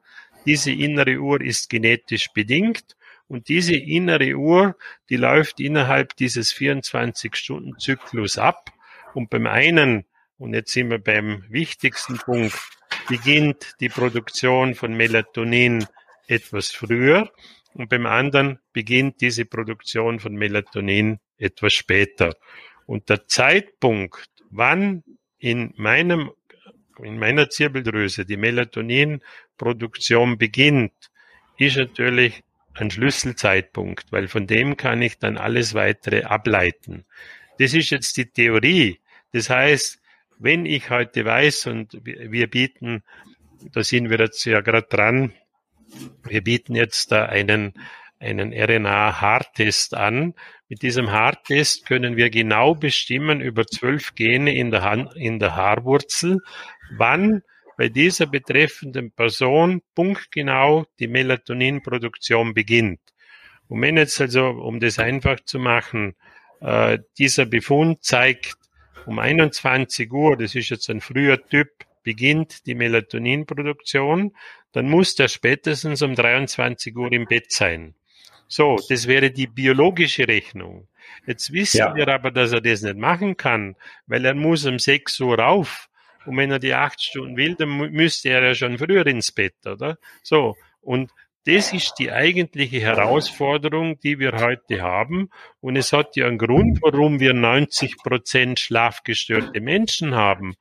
diese 0.45 0.71
innere 0.71 1.17
Uhr 1.17 1.41
ist 1.41 1.69
genetisch 1.69 2.30
bedingt 2.34 2.95
und 3.28 3.47
diese 3.47 3.75
innere 3.75 4.36
Uhr, 4.36 4.75
die 5.10 5.17
läuft 5.17 5.60
innerhalb 5.60 6.15
dieses 6.15 6.54
24-Stunden-Zyklus 6.54 8.38
ab. 8.38 8.71
Und 9.13 9.30
beim 9.30 9.45
einen, 9.45 10.06
und 10.39 10.54
jetzt 10.54 10.71
sind 10.71 10.89
wir 10.89 10.99
beim 10.99 11.43
wichtigsten 11.49 12.17
Punkt, 12.17 12.58
beginnt 13.08 13.75
die 13.80 13.89
Produktion 13.89 14.73
von 14.73 14.93
Melatonin 14.93 15.86
etwas 16.28 16.71
früher 16.71 17.32
und 17.73 17.89
beim 17.89 18.06
anderen 18.06 18.60
beginnt 18.73 19.21
diese 19.21 19.45
Produktion 19.45 20.19
von 20.19 20.34
Melatonin 20.34 21.19
etwas 21.38 21.73
später. 21.73 22.36
Und 22.86 23.10
der 23.10 23.28
Zeitpunkt, 23.28 24.30
wann 24.49 25.04
in 25.38 25.73
meinem 25.78 26.32
in 27.04 27.17
meiner 27.17 27.49
Zirbeldrüse 27.49 28.25
die 28.25 28.36
Melatoninproduktion 28.36 30.38
beginnt, 30.38 30.91
ist 31.58 31.78
natürlich 31.78 32.43
ein 32.73 32.91
Schlüsselzeitpunkt, 32.91 34.12
weil 34.12 34.28
von 34.28 34.47
dem 34.47 34.78
kann 34.78 35.02
ich 35.02 35.17
dann 35.17 35.38
alles 35.38 35.73
weitere 35.73 36.23
ableiten. 36.23 37.06
Das 37.58 37.73
ist 37.73 37.89
jetzt 37.89 38.17
die 38.17 38.25
Theorie. 38.25 38.99
Das 39.32 39.49
heißt, 39.49 39.99
wenn 40.39 40.65
ich 40.65 40.89
heute 40.89 41.25
weiß 41.25 41.67
und 41.67 41.99
wir 42.04 42.49
bieten, 42.49 43.04
da 43.73 43.84
sind 43.84 44.10
wir 44.10 44.17
jetzt 44.19 44.45
ja 44.45 44.62
gerade 44.62 44.88
dran, 44.89 45.34
wir 46.23 46.41
bieten 46.43 46.75
jetzt 46.75 47.12
da 47.12 47.25
einen, 47.25 47.73
einen 48.19 48.54
RNA-Haartest 48.54 49.95
an. 49.95 50.34
Mit 50.69 50.82
diesem 50.82 51.12
Haartest 51.12 51.86
können 51.86 52.15
wir 52.15 52.30
genau 52.30 52.73
bestimmen 52.73 53.41
über 53.41 53.65
zwölf 53.65 54.15
Gene 54.15 54.56
in 54.56 54.71
der, 54.71 54.84
Hand, 54.84 55.15
in 55.15 55.39
der 55.39 55.56
Haarwurzel, 55.56 56.39
wann 56.97 57.41
bei 57.78 57.89
dieser 57.89 58.25
betreffenden 58.25 59.12
Person 59.12 59.82
punktgenau 59.95 60.86
die 60.99 61.08
Melatoninproduktion 61.08 62.54
beginnt. 62.54 62.99
Und 63.67 63.82
wenn 63.82 63.97
jetzt 63.97 64.19
also, 64.19 64.47
um 64.47 64.80
das 64.80 64.99
einfach 64.99 65.39
zu 65.41 65.60
machen, 65.60 66.15
äh, 66.62 66.99
dieser 67.17 67.45
Befund 67.45 68.04
zeigt, 68.04 68.59
um 69.10 69.17
21 69.17 70.12
Uhr, 70.13 70.38
das 70.38 70.54
ist 70.54 70.69
jetzt 70.69 70.88
ein 70.89 71.02
früher 71.02 71.43
Typ, 71.48 71.69
beginnt 72.04 72.67
die 72.67 72.76
Melatoninproduktion, 72.76 74.36
dann 74.72 74.88
muss 74.88 75.15
der 75.15 75.28
spätestens 75.28 76.04
um 76.04 76.13
23 76.13 76.95
Uhr 76.95 77.12
im 77.12 77.26
Bett 77.26 77.52
sein. 77.52 77.95
So, 78.48 78.78
das 78.88 79.08
wäre 79.08 79.32
die 79.32 79.48
biologische 79.48 80.28
Rechnung. 80.28 80.88
Jetzt 81.26 81.52
wissen 81.52 81.80
ja. 81.80 81.95
wir 81.95 82.08
aber, 82.08 82.30
dass 82.30 82.52
er 82.52 82.62
das 82.62 82.84
nicht 82.84 82.98
machen 82.98 83.36
kann, 83.36 83.76
weil 84.06 84.26
er 84.26 84.36
muss 84.36 84.65
um 84.65 84.78
6 84.78 85.19
Uhr 85.22 85.39
rauf. 85.39 85.89
Und 86.26 86.38
wenn 86.38 86.52
er 86.52 86.60
die 86.60 86.76
acht 86.76 87.02
Stunden 87.02 87.36
will, 87.36 87.56
dann 87.56 87.69
müsste 87.91 88.30
er 88.30 88.43
ja 88.43 88.54
schon 88.54 88.78
früher 88.78 89.08
ins 89.08 89.32
Bett, 89.32 89.56
oder? 89.65 89.98
So. 90.22 90.56
Und 90.82 91.12
das 91.49 91.73
ist 91.73 91.95
die 91.97 92.12
eigentliche 92.12 92.79
Herausforderung, 92.79 93.99
die 94.01 94.19
wir 94.19 94.33
heute 94.33 94.83
haben. 94.83 95.31
Und 95.62 95.77
es 95.77 95.91
hat 95.93 96.15
ja 96.15 96.27
einen 96.27 96.38
Grund, 96.38 96.79
warum 96.83 97.19
wir 97.19 97.33
90 97.33 97.97
Prozent 97.97 98.59
schlafgestörte 98.59 99.59
Menschen 99.59 100.13
haben, 100.13 100.55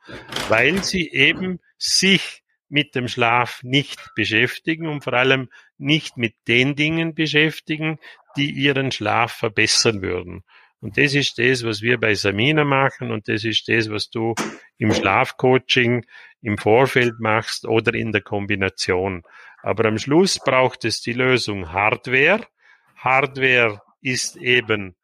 weil 0.49 0.83
sie 0.83 1.11
eben 1.11 1.61
sich 1.77 2.43
mit 2.71 2.95
dem 2.95 3.07
Schlaf 3.07 3.63
nicht 3.63 4.01
beschäftigen 4.15 4.89
und 4.89 5.05
vor 5.05 5.13
allem 5.13 5.51
nicht 5.77 6.17
mit 6.17 6.35
den 6.47 6.75
Dingen 6.75 7.15
beschäftigen, 7.15 7.99
die 8.39 8.51
ihren 8.51 8.91
Schlaf 8.91 9.33
verbessern 9.33 10.01
würden. 10.01 10.43
Und 10.81 10.97
das 10.97 11.15
ist 11.15 11.39
das, 11.39 11.65
was 11.65 11.83
wir 11.83 11.99
bei 11.99 12.15
Samina 12.15 12.65
machen 12.65 13.11
und 13.11 13.29
das 13.29 13.45
ist 13.45 13.69
das, 13.69 13.91
was 13.91 14.11
du 14.11 14.35
im 14.77 14.93
Schlafcoaching 14.93 16.07
im 16.41 16.57
Vorfeld 16.57 17.19
machst 17.19 17.67
oder 17.67 17.95
in 17.95 18.13
der 18.13 18.23
Kombination. 18.23 19.25
Aber 19.63 19.87
am 19.87 19.99
Schluss 19.99 20.39
braucht 20.39 20.85
es 20.85 21.01
die 21.01 21.13
Lösung 21.13 21.73
Hardware. 21.73 22.47
Hardware 22.97 23.83
ist 24.01 24.37
eben 24.37 24.95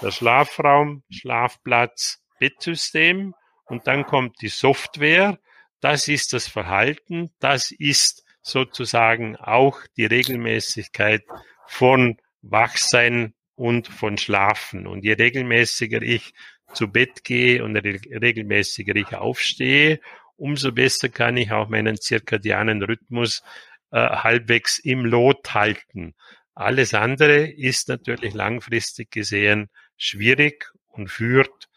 der 0.00 0.10
Schlafraum, 0.10 1.02
Schlafplatz, 1.10 2.22
Bettsystem 2.38 3.34
und 3.66 3.86
dann 3.86 4.06
kommt 4.06 4.40
die 4.40 4.48
Software. 4.48 5.38
Das 5.80 6.08
ist 6.08 6.32
das 6.32 6.48
Verhalten, 6.48 7.30
das 7.38 7.70
ist 7.70 8.24
sozusagen 8.40 9.36
auch 9.36 9.80
die 9.96 10.06
Regelmäßigkeit 10.06 11.22
von 11.66 12.16
Wachsein 12.40 13.34
und 13.54 13.88
von 13.88 14.18
Schlafen. 14.18 14.86
Und 14.86 15.04
je 15.04 15.12
regelmäßiger 15.14 16.02
ich 16.02 16.34
zu 16.74 16.88
Bett 16.88 17.24
gehe 17.24 17.64
und 17.64 17.76
regelmäßiger 17.76 18.96
ich 18.96 19.14
aufstehe, 19.14 20.00
umso 20.36 20.72
besser 20.72 21.08
kann 21.08 21.36
ich 21.36 21.52
auch 21.52 21.68
meinen 21.68 22.00
zirkadianen 22.00 22.82
Rhythmus 22.82 23.42
äh, 23.90 23.98
halbwegs 23.98 24.78
im 24.78 25.04
Lot 25.04 25.54
halten. 25.54 26.14
Alles 26.54 26.94
andere 26.94 27.50
ist 27.50 27.88
natürlich 27.88 28.34
langfristig 28.34 29.10
gesehen 29.10 29.70
schwierig 29.96 30.72
und 30.88 31.08
führt 31.08 31.68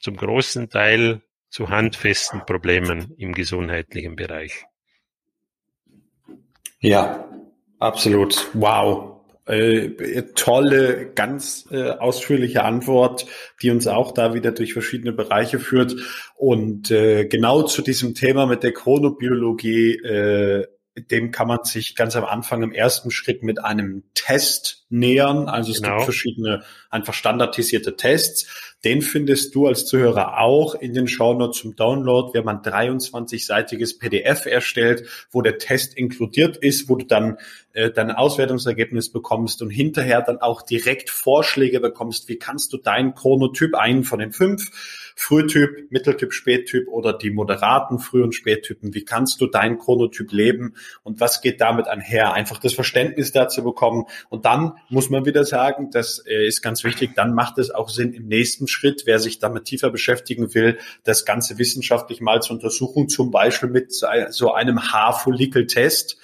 zum 0.00 0.16
großen 0.16 0.68
Teil 0.68 1.22
zu 1.48 1.68
handfesten 1.68 2.44
Problemen 2.44 3.14
im 3.16 3.32
gesundheitlichen 3.32 4.16
Bereich. 4.16 4.64
Ja, 6.80 7.28
absolut. 7.78 8.50
Wow. 8.54 9.15
Äh, 9.46 10.22
tolle, 10.34 11.12
ganz 11.14 11.66
äh, 11.70 11.90
ausführliche 11.90 12.64
Antwort, 12.64 13.26
die 13.62 13.70
uns 13.70 13.86
auch 13.86 14.12
da 14.12 14.34
wieder 14.34 14.50
durch 14.50 14.72
verschiedene 14.72 15.12
Bereiche 15.12 15.60
führt. 15.60 15.94
Und 16.34 16.90
äh, 16.90 17.26
genau 17.26 17.62
zu 17.62 17.82
diesem 17.82 18.14
Thema 18.14 18.46
mit 18.46 18.64
der 18.64 18.72
Chronobiologie 18.72 19.94
äh, 20.02 20.66
dem 20.96 21.30
kann 21.30 21.46
man 21.46 21.64
sich 21.64 21.94
ganz 21.94 22.16
am 22.16 22.24
Anfang 22.24 22.62
im 22.62 22.72
ersten 22.72 23.10
Schritt 23.10 23.42
mit 23.42 23.62
einem 23.62 24.04
Test 24.14 24.86
nähern. 24.88 25.48
Also 25.48 25.70
es 25.70 25.82
genau. 25.82 25.96
gibt 25.96 26.04
verschiedene 26.04 26.62
einfach 26.90 27.14
standardisierte 27.14 27.96
Tests. 27.96 28.74
Den 28.86 29.02
findest 29.02 29.52
du 29.56 29.66
als 29.66 29.84
Zuhörer 29.84 30.38
auch 30.38 30.76
in 30.76 30.94
den 30.94 31.08
Shownotes 31.08 31.58
zum 31.58 31.74
Download. 31.74 32.32
Wir 32.32 32.42
haben 32.42 32.48
ein 32.48 32.62
23-seitiges 32.62 33.98
PDF 33.98 34.46
erstellt, 34.46 35.08
wo 35.32 35.42
der 35.42 35.58
Test 35.58 35.96
inkludiert 35.98 36.56
ist, 36.56 36.88
wo 36.88 36.94
du 36.94 37.04
dann 37.04 37.36
äh, 37.72 37.90
dein 37.90 38.12
Auswertungsergebnis 38.12 39.10
bekommst 39.10 39.60
und 39.60 39.70
hinterher 39.70 40.22
dann 40.22 40.40
auch 40.40 40.62
direkt 40.62 41.10
Vorschläge 41.10 41.80
bekommst, 41.80 42.28
wie 42.28 42.38
kannst 42.38 42.72
du 42.72 42.76
deinen 42.76 43.14
Chronotyp, 43.14 43.74
einen 43.74 44.04
von 44.04 44.20
den 44.20 44.30
fünf, 44.30 44.70
Frühtyp, 45.18 45.90
Mitteltyp, 45.90 46.34
Spättyp 46.34 46.88
oder 46.88 47.14
die 47.14 47.30
moderaten 47.30 47.98
Früh- 47.98 48.22
und 48.22 48.34
Spättypen. 48.34 48.92
Wie 48.92 49.04
kannst 49.04 49.40
du 49.40 49.46
deinen 49.46 49.78
Chronotyp 49.78 50.30
leben 50.30 50.74
und 51.04 51.20
was 51.20 51.40
geht 51.40 51.60
damit 51.62 51.88
einher? 51.88 52.34
Einfach 52.34 52.58
das 52.58 52.74
Verständnis 52.74 53.32
dazu 53.32 53.64
bekommen. 53.64 54.04
Und 54.28 54.44
dann 54.44 54.74
muss 54.90 55.08
man 55.08 55.24
wieder 55.24 55.44
sagen, 55.44 55.90
das 55.90 56.22
äh, 56.26 56.46
ist 56.46 56.60
ganz 56.60 56.84
wichtig, 56.84 57.14
dann 57.14 57.34
macht 57.34 57.56
es 57.56 57.70
auch 57.70 57.88
Sinn 57.88 58.12
im 58.12 58.26
nächsten 58.26 58.68
Schritt, 58.76 59.02
wer 59.06 59.18
sich 59.18 59.38
damit 59.38 59.64
tiefer 59.64 59.90
beschäftigen 59.90 60.54
will, 60.54 60.78
das 61.04 61.24
Ganze 61.24 61.58
wissenschaftlich 61.58 62.20
mal 62.20 62.42
zu 62.42 62.52
untersuchen, 62.52 63.08
zum 63.08 63.30
Beispiel 63.30 63.68
mit 63.68 63.92
so 63.92 64.52
einem 64.52 64.92
Haarfollikeltest. 64.92 66.18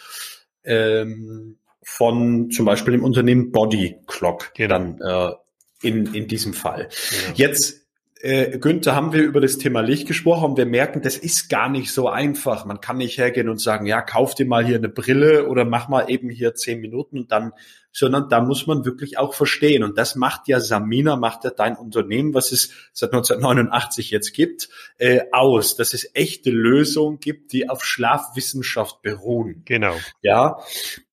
Ähm, 0.64 1.58
von 1.82 2.50
zum 2.50 2.64
Beispiel 2.64 2.92
dem 2.92 3.04
Unternehmen 3.04 3.50
Body 3.50 3.96
Clock 4.06 4.54
genau. 4.54 4.68
dann 4.68 5.00
äh, 5.00 5.34
in, 5.82 6.14
in 6.14 6.28
diesem 6.28 6.54
Fall. 6.54 6.88
Genau. 7.10 7.34
Jetzt 7.34 7.81
äh, 8.22 8.56
Günther, 8.58 8.94
haben 8.94 9.12
wir 9.12 9.22
über 9.22 9.40
das 9.40 9.58
Thema 9.58 9.80
Licht 9.80 10.06
gesprochen 10.06 10.50
und 10.50 10.56
wir 10.56 10.64
merken, 10.64 11.02
das 11.02 11.16
ist 11.16 11.48
gar 11.48 11.68
nicht 11.68 11.92
so 11.92 12.08
einfach. 12.08 12.64
Man 12.64 12.80
kann 12.80 12.98
nicht 12.98 13.18
hergehen 13.18 13.48
und 13.48 13.60
sagen, 13.60 13.84
ja, 13.84 14.00
kauf 14.00 14.36
dir 14.36 14.46
mal 14.46 14.64
hier 14.64 14.76
eine 14.76 14.88
Brille 14.88 15.48
oder 15.48 15.64
mach 15.64 15.88
mal 15.88 16.08
eben 16.08 16.30
hier 16.30 16.54
zehn 16.54 16.80
Minuten 16.80 17.18
und 17.18 17.32
dann, 17.32 17.52
sondern 17.90 18.28
da 18.28 18.40
muss 18.40 18.68
man 18.68 18.84
wirklich 18.84 19.18
auch 19.18 19.34
verstehen. 19.34 19.82
Und 19.82 19.98
das 19.98 20.14
macht 20.14 20.46
ja 20.46 20.60
Samina, 20.60 21.16
macht 21.16 21.42
ja 21.42 21.50
dein 21.50 21.74
Unternehmen, 21.74 22.32
was 22.32 22.52
es 22.52 22.70
seit 22.92 23.12
1989 23.12 24.12
jetzt 24.12 24.32
gibt, 24.34 24.68
äh, 24.98 25.22
aus, 25.32 25.74
dass 25.74 25.92
es 25.92 26.08
echte 26.14 26.50
Lösungen 26.50 27.18
gibt, 27.18 27.52
die 27.52 27.68
auf 27.68 27.84
Schlafwissenschaft 27.84 29.02
beruhen. 29.02 29.62
Genau. 29.64 29.96
Ja. 30.20 30.58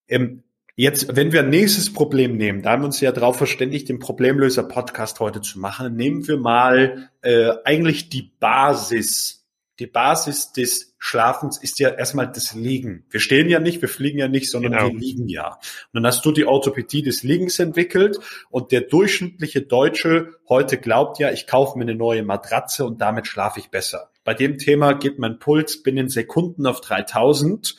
Ähm, 0.08 0.44
Jetzt, 0.80 1.14
wenn 1.14 1.34
wir 1.34 1.42
ein 1.42 1.50
nächstes 1.50 1.92
Problem 1.92 2.38
nehmen, 2.38 2.62
da 2.62 2.72
haben 2.72 2.84
wir 2.84 2.86
uns 2.86 3.02
ja 3.02 3.12
darauf 3.12 3.36
verständigt, 3.36 3.90
den 3.90 4.00
Problemlöser-Podcast 4.00 5.20
heute 5.20 5.42
zu 5.42 5.60
machen, 5.60 5.98
nehmen 5.98 6.26
wir 6.26 6.38
mal 6.38 7.10
äh, 7.22 7.52
eigentlich 7.66 8.08
die 8.08 8.32
Basis. 8.40 9.46
Die 9.80 9.88
Basis 9.88 10.54
des 10.54 10.96
Schlafens 10.98 11.58
ist 11.58 11.80
ja 11.80 11.90
erstmal 11.90 12.32
das 12.32 12.56
Liegen. 12.56 13.04
Wir 13.10 13.20
stehen 13.20 13.50
ja 13.50 13.60
nicht, 13.60 13.82
wir 13.82 13.90
fliegen 13.90 14.20
ja 14.20 14.30
nicht, 14.30 14.50
sondern 14.50 14.72
genau. 14.72 14.88
wir 14.88 14.98
liegen 14.98 15.28
ja. 15.28 15.56
Und 15.56 15.62
dann 15.96 16.08
hast 16.08 16.24
du 16.24 16.32
die 16.32 16.46
Orthopädie 16.46 17.02
des 17.02 17.24
Liegens 17.24 17.60
entwickelt 17.60 18.18
und 18.50 18.72
der 18.72 18.80
durchschnittliche 18.80 19.64
Deutsche 19.64 20.36
heute 20.48 20.78
glaubt 20.78 21.20
ja, 21.20 21.30
ich 21.30 21.46
kaufe 21.46 21.78
mir 21.78 21.84
eine 21.84 21.96
neue 21.96 22.24
Matratze 22.24 22.86
und 22.86 23.02
damit 23.02 23.28
schlafe 23.28 23.60
ich 23.60 23.70
besser. 23.70 24.12
Bei 24.24 24.34
dem 24.34 24.58
Thema 24.58 24.94
geht 24.94 25.20
mein 25.20 25.40
Puls 25.40 25.84
binnen 25.84 26.08
Sekunden 26.08 26.66
auf 26.66 26.80
3000 26.80 27.76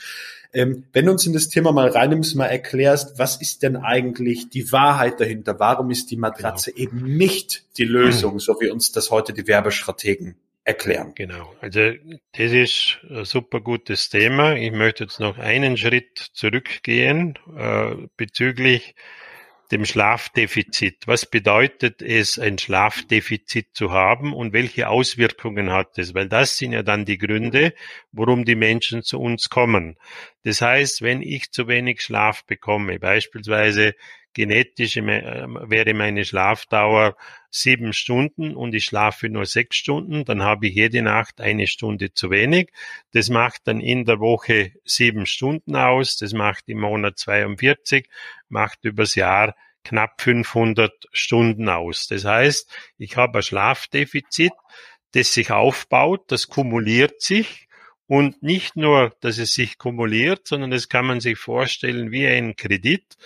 ähm, 0.52 0.84
wenn 0.92 1.06
du 1.06 1.12
uns 1.12 1.26
in 1.26 1.32
das 1.32 1.48
Thema 1.48 1.72
mal 1.72 1.88
reinnimmst, 1.88 2.34
mal 2.34 2.46
erklärst, 2.46 3.18
was 3.18 3.40
ist 3.40 3.62
denn 3.62 3.76
eigentlich 3.76 4.50
die 4.50 4.72
Wahrheit 4.72 5.20
dahinter? 5.20 5.58
Warum 5.58 5.90
ist 5.90 6.10
die 6.10 6.16
Matratze 6.16 6.72
genau. 6.72 6.82
eben 6.82 7.16
nicht 7.16 7.64
die 7.78 7.84
Lösung, 7.84 8.38
so 8.40 8.60
wie 8.60 8.70
uns 8.70 8.92
das 8.92 9.10
heute 9.10 9.32
die 9.32 9.46
Werbestrategen 9.46 10.36
erklären? 10.64 11.12
Genau. 11.14 11.54
Also 11.60 11.92
das 12.32 12.52
ist 12.52 12.98
ein 13.08 13.24
super 13.24 13.60
gutes 13.60 14.08
Thema. 14.08 14.54
Ich 14.56 14.72
möchte 14.72 15.04
jetzt 15.04 15.20
noch 15.20 15.38
einen 15.38 15.76
Schritt 15.76 16.30
zurückgehen 16.32 17.38
äh, 17.56 17.94
bezüglich 18.16 18.94
dem 19.70 19.84
Schlafdefizit. 19.84 21.06
Was 21.06 21.26
bedeutet 21.26 22.02
es, 22.02 22.38
ein 22.38 22.58
Schlafdefizit 22.58 23.68
zu 23.72 23.92
haben 23.92 24.32
und 24.32 24.52
welche 24.52 24.88
Auswirkungen 24.88 25.70
hat 25.70 25.98
es? 25.98 26.14
Weil 26.14 26.28
das 26.28 26.56
sind 26.56 26.72
ja 26.72 26.82
dann 26.82 27.04
die 27.04 27.18
Gründe, 27.18 27.74
warum 28.12 28.44
die 28.44 28.56
Menschen 28.56 29.02
zu 29.02 29.20
uns 29.20 29.48
kommen. 29.48 29.96
Das 30.42 30.60
heißt, 30.60 31.02
wenn 31.02 31.22
ich 31.22 31.52
zu 31.52 31.68
wenig 31.68 32.02
Schlaf 32.02 32.44
bekomme, 32.44 32.98
beispielsweise 32.98 33.94
genetisch 34.32 34.96
äh, 34.96 35.02
wäre 35.02 35.94
meine 35.94 36.24
Schlafdauer 36.24 37.16
sieben 37.50 37.92
Stunden 37.92 38.54
und 38.54 38.74
ich 38.74 38.84
schlafe 38.84 39.28
nur 39.28 39.46
sechs 39.46 39.76
Stunden, 39.76 40.24
dann 40.24 40.42
habe 40.42 40.68
ich 40.68 40.74
jede 40.74 41.02
Nacht 41.02 41.40
eine 41.40 41.66
Stunde 41.66 42.12
zu 42.12 42.30
wenig. 42.30 42.70
Das 43.12 43.28
macht 43.28 43.62
dann 43.66 43.80
in 43.80 44.04
der 44.04 44.20
Woche 44.20 44.72
sieben 44.84 45.26
Stunden 45.26 45.76
aus, 45.76 46.16
das 46.16 46.32
macht 46.32 46.68
im 46.68 46.80
Monat 46.80 47.18
42, 47.18 48.08
macht 48.48 48.84
übers 48.84 49.14
Jahr 49.14 49.56
knapp 49.84 50.20
500 50.20 50.92
Stunden 51.12 51.68
aus. 51.68 52.06
Das 52.06 52.24
heißt, 52.24 52.70
ich 52.98 53.16
habe 53.16 53.38
ein 53.38 53.42
Schlafdefizit, 53.42 54.52
das 55.12 55.32
sich 55.32 55.50
aufbaut, 55.50 56.30
das 56.30 56.48
kumuliert 56.48 57.20
sich 57.20 57.68
und 58.06 58.42
nicht 58.42 58.76
nur, 58.76 59.14
dass 59.20 59.38
es 59.38 59.54
sich 59.54 59.78
kumuliert, 59.78 60.46
sondern 60.46 60.70
das 60.70 60.88
kann 60.88 61.06
man 61.06 61.20
sich 61.20 61.38
vorstellen 61.38 62.10
wie 62.10 62.26
ein 62.26 62.56
Kredit. 62.56 63.16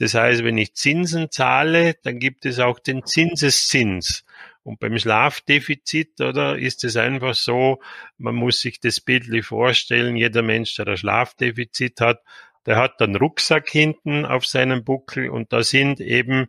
Das 0.00 0.14
heißt, 0.14 0.44
wenn 0.44 0.56
ich 0.56 0.74
Zinsen 0.74 1.30
zahle, 1.30 1.94
dann 2.02 2.18
gibt 2.20 2.46
es 2.46 2.58
auch 2.58 2.78
den 2.78 3.04
Zinseszins. 3.04 4.24
Und 4.62 4.80
beim 4.80 4.98
Schlafdefizit, 4.98 6.22
oder, 6.22 6.58
ist 6.58 6.84
es 6.84 6.96
einfach 6.96 7.34
so, 7.34 7.82
man 8.16 8.34
muss 8.34 8.60
sich 8.60 8.80
das 8.80 9.02
bildlich 9.02 9.44
vorstellen, 9.44 10.16
jeder 10.16 10.40
Mensch, 10.40 10.74
der 10.74 10.88
ein 10.88 10.96
Schlafdefizit 10.96 12.00
hat, 12.00 12.22
der 12.64 12.76
hat 12.76 12.98
dann 12.98 13.14
Rucksack 13.14 13.68
hinten 13.68 14.24
auf 14.24 14.46
seinem 14.46 14.84
Buckel 14.84 15.28
und 15.28 15.52
da 15.52 15.62
sind 15.62 16.00
eben 16.00 16.48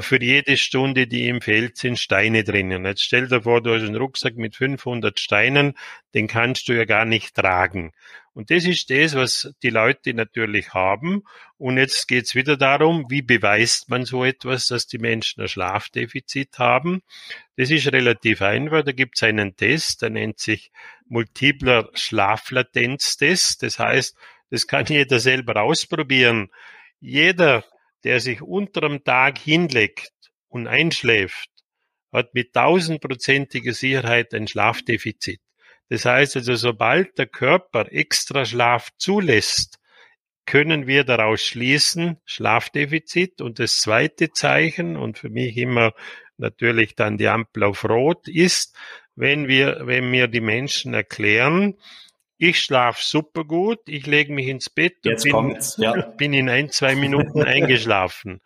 für 0.00 0.20
jede 0.20 0.56
Stunde, 0.56 1.06
die 1.06 1.28
ihm 1.28 1.40
fehlt, 1.40 1.76
sind 1.76 1.98
Steine 1.98 2.42
drinnen. 2.42 2.84
Jetzt 2.84 3.02
stell 3.02 3.28
dir 3.28 3.42
vor, 3.42 3.62
du 3.62 3.74
hast 3.74 3.84
einen 3.84 3.94
Rucksack 3.94 4.36
mit 4.36 4.56
500 4.56 5.20
Steinen, 5.20 5.74
den 6.12 6.26
kannst 6.26 6.68
du 6.68 6.72
ja 6.72 6.84
gar 6.84 7.04
nicht 7.04 7.36
tragen. 7.36 7.92
Und 8.36 8.50
das 8.50 8.66
ist 8.66 8.90
das, 8.90 9.14
was 9.14 9.54
die 9.62 9.70
Leute 9.70 10.12
natürlich 10.12 10.74
haben. 10.74 11.22
Und 11.56 11.78
jetzt 11.78 12.06
geht's 12.06 12.34
wieder 12.34 12.58
darum, 12.58 13.06
wie 13.08 13.22
beweist 13.22 13.88
man 13.88 14.04
so 14.04 14.24
etwas, 14.24 14.66
dass 14.66 14.86
die 14.86 14.98
Menschen 14.98 15.40
ein 15.40 15.48
Schlafdefizit 15.48 16.58
haben. 16.58 17.02
Das 17.56 17.70
ist 17.70 17.90
relativ 17.90 18.42
einfach. 18.42 18.84
Da 18.84 18.92
gibt's 18.92 19.22
einen 19.22 19.56
Test, 19.56 20.02
der 20.02 20.10
nennt 20.10 20.38
sich 20.38 20.70
multipler 21.08 21.88
Schlaflatenztest. 21.94 23.62
Das 23.62 23.78
heißt, 23.78 24.14
das 24.50 24.66
kann 24.66 24.84
jeder 24.84 25.18
selber 25.18 25.62
ausprobieren. 25.62 26.50
Jeder, 27.00 27.64
der 28.04 28.20
sich 28.20 28.42
unterm 28.42 29.04
Tag 29.04 29.38
hinlegt 29.38 30.12
und 30.48 30.66
einschläft, 30.66 31.50
hat 32.12 32.34
mit 32.34 32.52
tausendprozentiger 32.52 33.72
Sicherheit 33.72 34.32
ein 34.34 34.48
Schlafdefizit. 34.48 35.40
Das 35.88 36.04
heißt 36.04 36.36
also, 36.36 36.54
sobald 36.54 37.16
der 37.18 37.26
Körper 37.26 37.92
extra 37.92 38.44
Schlaf 38.44 38.90
zulässt, 38.96 39.78
können 40.46 40.86
wir 40.86 41.04
daraus 41.04 41.42
schließen, 41.42 42.18
Schlafdefizit. 42.24 43.40
Und 43.40 43.58
das 43.58 43.80
zweite 43.80 44.30
Zeichen, 44.30 44.96
und 44.96 45.18
für 45.18 45.28
mich 45.28 45.56
immer 45.56 45.92
natürlich 46.38 46.94
dann 46.94 47.18
die 47.18 47.28
Ampel 47.28 47.64
auf 47.64 47.84
Rot, 47.84 48.28
ist, 48.28 48.76
wenn 49.16 49.48
wir, 49.48 49.82
wenn 49.84 50.10
mir 50.10 50.28
die 50.28 50.40
Menschen 50.40 50.94
erklären, 50.94 51.74
ich 52.38 52.60
schlafe 52.60 53.00
super 53.02 53.44
gut, 53.44 53.80
ich 53.86 54.06
lege 54.06 54.32
mich 54.32 54.48
ins 54.48 54.68
Bett 54.70 55.06
und 55.06 55.22
bin, 55.22 55.58
ja. 55.78 56.00
bin 56.16 56.32
in 56.32 56.48
ein, 56.48 56.70
zwei 56.70 56.94
Minuten 56.94 57.42
eingeschlafen. 57.42 58.40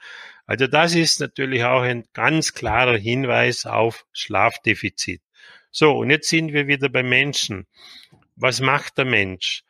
Also 0.46 0.66
das 0.66 0.94
ist 0.94 1.20
natürlich 1.20 1.64
auch 1.64 1.82
ein 1.82 2.04
ganz 2.12 2.54
klarer 2.54 2.96
Hinweis 2.96 3.66
auf 3.66 4.04
Schlafdefizit. 4.12 5.22
So, 5.70 5.96
und 5.96 6.10
jetzt 6.10 6.28
sind 6.28 6.52
wir 6.52 6.66
wieder 6.66 6.88
beim 6.88 7.08
Menschen. 7.08 7.66
Was 8.36 8.60
macht 8.60 8.98
der 8.98 9.04
Mensch? 9.04 9.62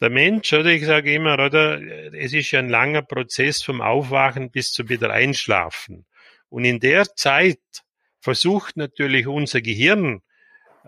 Der 0.00 0.10
Mensch, 0.10 0.52
oder 0.52 0.66
ich 0.66 0.84
sage 0.84 1.12
immer, 1.12 1.34
oder 1.34 1.80
es 2.12 2.32
ist 2.32 2.50
ja 2.50 2.58
ein 2.60 2.68
langer 2.68 3.02
Prozess 3.02 3.62
vom 3.62 3.80
Aufwachen 3.80 4.50
bis 4.50 4.72
zum 4.72 4.88
wieder 4.88 5.10
Einschlafen. 5.10 6.06
Und 6.50 6.64
in 6.64 6.78
der 6.78 7.04
Zeit 7.16 7.58
versucht 8.20 8.76
natürlich 8.76 9.26
unser 9.26 9.60
Gehirn 9.60 10.20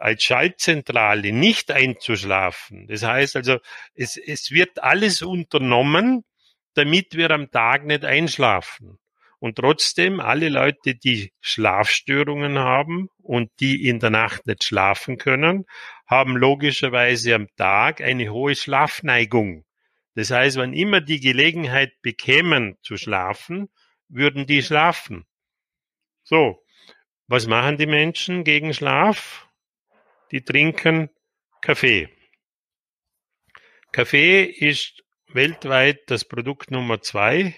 als 0.00 0.22
Schaltzentrale 0.22 1.32
nicht 1.32 1.70
einzuschlafen. 1.70 2.86
Das 2.86 3.02
heißt 3.02 3.36
also, 3.36 3.58
es, 3.94 4.16
es 4.16 4.50
wird 4.50 4.82
alles 4.82 5.22
unternommen, 5.22 6.24
damit 6.74 7.16
wir 7.16 7.30
am 7.30 7.50
Tag 7.50 7.84
nicht 7.84 8.04
einschlafen. 8.04 8.98
Und 9.38 9.56
trotzdem, 9.56 10.20
alle 10.20 10.50
Leute, 10.50 10.94
die 10.94 11.32
Schlafstörungen 11.40 12.58
haben 12.58 13.08
und 13.22 13.50
die 13.60 13.88
in 13.88 13.98
der 13.98 14.10
Nacht 14.10 14.46
nicht 14.46 14.64
schlafen 14.64 15.16
können, 15.16 15.64
haben 16.06 16.36
logischerweise 16.36 17.34
am 17.34 17.48
Tag 17.56 18.00
eine 18.00 18.30
hohe 18.30 18.54
Schlafneigung. 18.54 19.64
Das 20.14 20.30
heißt, 20.30 20.56
wenn 20.58 20.74
immer 20.74 21.00
die 21.00 21.20
Gelegenheit 21.20 21.92
bekämen 22.02 22.76
zu 22.82 22.96
schlafen, 22.96 23.70
würden 24.08 24.46
die 24.46 24.62
schlafen. 24.62 25.24
So, 26.22 26.62
was 27.26 27.46
machen 27.46 27.78
die 27.78 27.86
Menschen 27.86 28.44
gegen 28.44 28.74
Schlaf? 28.74 29.49
Die 30.30 30.42
trinken 30.44 31.10
Kaffee. 31.60 32.08
Kaffee 33.92 34.44
ist 34.44 35.02
weltweit 35.28 36.02
das 36.06 36.24
Produkt 36.24 36.70
Nummer 36.70 37.02
zwei 37.02 37.54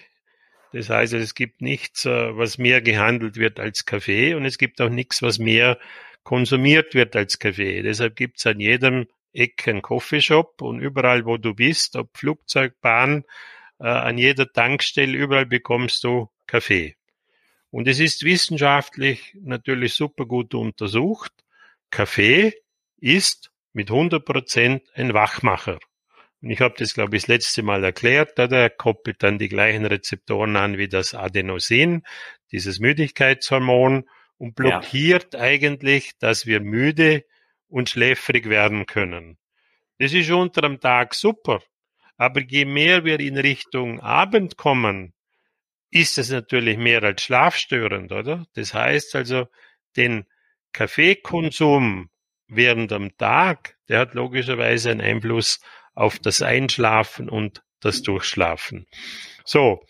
das 0.73 0.89
heißt, 0.89 1.13
es 1.13 1.35
gibt 1.35 1.61
nichts, 1.61 2.05
äh, 2.05 2.35
was 2.35 2.57
mehr 2.57 2.81
gehandelt 2.81 3.37
wird 3.37 3.59
als 3.59 3.85
Kaffee 3.85 4.33
und 4.33 4.43
es 4.43 4.57
gibt 4.57 4.81
auch 4.81 4.89
nichts, 4.89 5.21
was 5.21 5.37
mehr 5.37 5.79
konsumiert 6.23 6.95
wird 6.95 7.15
als 7.15 7.37
Kaffee. 7.37 7.83
Deshalb 7.83 8.15
gibt 8.15 8.39
es 8.39 8.47
an 8.47 8.59
jedem 8.59 9.07
Eck 9.33 9.67
einen 9.67 9.83
Coffeeshop 9.83 10.61
und 10.61 10.79
überall, 10.79 11.25
wo 11.25 11.37
du 11.37 11.53
bist, 11.53 11.95
ob 11.95 12.17
Flugzeug, 12.17 12.73
Bahn, 12.81 13.23
äh, 13.79 13.87
an 13.87 14.17
jeder 14.17 14.51
Tankstelle, 14.51 15.15
überall 15.15 15.45
bekommst 15.45 16.03
du 16.03 16.29
Kaffee. 16.47 16.95
Und 17.69 17.87
es 17.87 17.99
ist 17.99 18.23
wissenschaftlich 18.23 19.35
natürlich 19.41 19.93
super 19.93 20.25
gut 20.25 20.55
untersucht. 20.55 21.33
Kaffee 21.91 22.53
ist 23.03 23.51
mit 23.73 23.91
100 23.91 24.23
Prozent 24.23 24.83
ein 24.95 25.13
Wachmacher. 25.13 25.79
Und 26.41 26.49
ich 26.49 26.61
habe 26.61 26.75
das, 26.77 26.93
glaube 26.93 27.15
ich, 27.17 27.23
das 27.23 27.27
letzte 27.27 27.61
Mal 27.61 27.83
erklärt. 27.83 28.39
Da 28.39 28.47
der 28.47 28.69
koppelt 28.69 29.21
dann 29.23 29.37
die 29.37 29.49
gleichen 29.49 29.85
Rezeptoren 29.85 30.55
an 30.55 30.77
wie 30.77 30.87
das 30.87 31.13
Adenosin, 31.13 32.03
dieses 32.51 32.79
Müdigkeitshormon, 32.79 34.07
und 34.37 34.55
blockiert 34.55 35.33
ja. 35.33 35.39
eigentlich, 35.39 36.17
dass 36.19 36.45
wir 36.45 36.59
müde 36.59 37.23
und 37.67 37.89
schläfrig 37.89 38.49
werden 38.49 38.85
können. 38.85 39.37
Das 39.99 40.13
ist 40.13 40.29
unter 40.31 40.61
dem 40.61 40.79
Tag 40.79 41.13
super. 41.13 41.61
Aber 42.17 42.41
je 42.41 42.65
mehr 42.65 43.05
wir 43.05 43.19
in 43.19 43.37
Richtung 43.37 43.99
Abend 43.99 44.57
kommen, 44.57 45.13
ist 45.91 46.17
es 46.17 46.29
natürlich 46.29 46.77
mehr 46.77 47.03
als 47.03 47.21
schlafstörend, 47.21 48.11
oder? 48.11 48.45
Das 48.53 48.73
heißt 48.73 49.15
also, 49.15 49.47
den 49.95 50.25
Kaffeekonsum 50.73 52.09
während 52.47 52.91
am 52.91 53.15
Tag, 53.17 53.77
der 53.89 53.99
hat 53.99 54.13
logischerweise 54.13 54.91
einen 54.91 55.01
Einfluss 55.01 55.59
auf 55.93 56.19
das 56.19 56.41
Einschlafen 56.41 57.29
und 57.29 57.63
das 57.79 58.01
Durchschlafen. 58.01 58.87
So. 59.45 59.83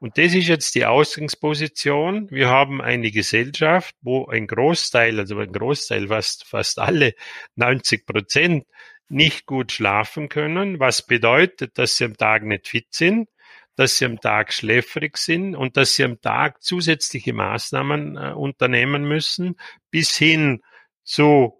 Und 0.00 0.16
das 0.16 0.32
ist 0.32 0.46
jetzt 0.46 0.76
die 0.76 0.86
Ausgangsposition. 0.86 2.30
Wir 2.30 2.48
haben 2.48 2.80
eine 2.80 3.10
Gesellschaft, 3.10 3.96
wo 4.00 4.26
ein 4.26 4.46
Großteil, 4.46 5.18
also 5.18 5.36
ein 5.38 5.50
Großteil, 5.50 6.06
fast, 6.06 6.46
fast 6.46 6.78
alle, 6.78 7.14
90 7.56 8.06
Prozent, 8.06 8.64
nicht 9.08 9.46
gut 9.46 9.72
schlafen 9.72 10.28
können, 10.28 10.78
was 10.78 11.04
bedeutet, 11.04 11.78
dass 11.78 11.96
sie 11.96 12.04
am 12.04 12.16
Tag 12.16 12.44
nicht 12.44 12.68
fit 12.68 12.88
sind, 12.90 13.28
dass 13.74 13.96
sie 13.96 14.04
am 14.04 14.20
Tag 14.20 14.52
schläfrig 14.52 15.16
sind 15.16 15.56
und 15.56 15.76
dass 15.76 15.94
sie 15.94 16.04
am 16.04 16.20
Tag 16.20 16.62
zusätzliche 16.62 17.32
Maßnahmen 17.32 18.16
äh, 18.16 18.32
unternehmen 18.32 19.04
müssen, 19.08 19.56
bis 19.90 20.16
hin 20.16 20.62
zu 21.04 21.57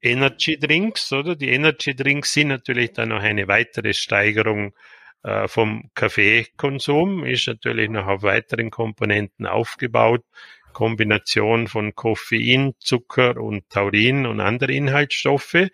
Energy 0.00 0.58
Drinks, 0.58 1.12
oder? 1.12 1.36
Die 1.36 1.50
Energy 1.50 1.94
Drinks 1.94 2.32
sind 2.32 2.48
natürlich 2.48 2.92
dann 2.92 3.10
noch 3.10 3.22
eine 3.22 3.48
weitere 3.48 3.92
Steigerung 3.94 4.74
äh, 5.22 5.48
vom 5.48 5.90
Kaffeekonsum, 5.94 7.24
ist 7.24 7.48
natürlich 7.48 7.90
noch 7.90 8.06
auf 8.06 8.22
weiteren 8.22 8.70
Komponenten 8.70 9.46
aufgebaut. 9.46 10.24
Kombination 10.72 11.66
von 11.66 11.94
Koffein, 11.96 12.74
Zucker 12.78 13.36
und 13.36 13.68
Taurin 13.68 14.26
und 14.26 14.38
andere 14.40 14.72
Inhaltsstoffe. 14.72 15.68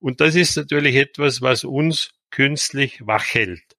Und 0.00 0.20
das 0.20 0.34
ist 0.34 0.56
natürlich 0.56 0.96
etwas, 0.96 1.42
was 1.42 1.62
uns 1.62 2.12
künstlich 2.30 3.06
wach 3.06 3.34
hält. 3.34 3.76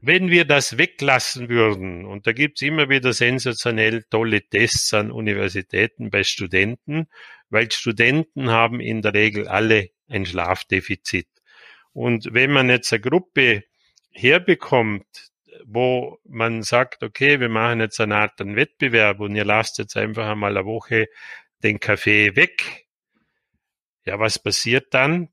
Wenn 0.00 0.30
wir 0.30 0.44
das 0.44 0.78
weglassen 0.78 1.48
würden, 1.48 2.06
und 2.06 2.26
da 2.26 2.32
gibt's 2.32 2.62
immer 2.62 2.88
wieder 2.88 3.12
sensationell 3.12 4.04
tolle 4.10 4.42
Tests 4.42 4.94
an 4.94 5.10
Universitäten 5.10 6.10
bei 6.10 6.22
Studenten, 6.22 7.08
weil 7.50 7.70
Studenten 7.70 8.50
haben 8.50 8.80
in 8.80 9.02
der 9.02 9.14
Regel 9.14 9.48
alle 9.48 9.90
ein 10.08 10.26
Schlafdefizit. 10.26 11.28
Und 11.92 12.32
wenn 12.32 12.52
man 12.52 12.68
jetzt 12.68 12.92
eine 12.92 13.00
Gruppe 13.00 13.64
herbekommt, 14.10 15.30
wo 15.64 16.18
man 16.24 16.62
sagt, 16.62 17.02
okay, 17.02 17.40
wir 17.40 17.48
machen 17.48 17.80
jetzt 17.80 18.00
eine 18.00 18.16
Art 18.16 18.40
einen 18.40 18.56
Wettbewerb 18.56 19.20
und 19.20 19.34
ihr 19.34 19.44
lasst 19.44 19.78
jetzt 19.78 19.96
einfach 19.96 20.28
einmal 20.28 20.56
eine 20.56 20.66
Woche 20.66 21.08
den 21.62 21.80
Kaffee 21.80 22.36
weg. 22.36 22.86
Ja, 24.04 24.18
was 24.18 24.38
passiert 24.38 24.94
dann? 24.94 25.26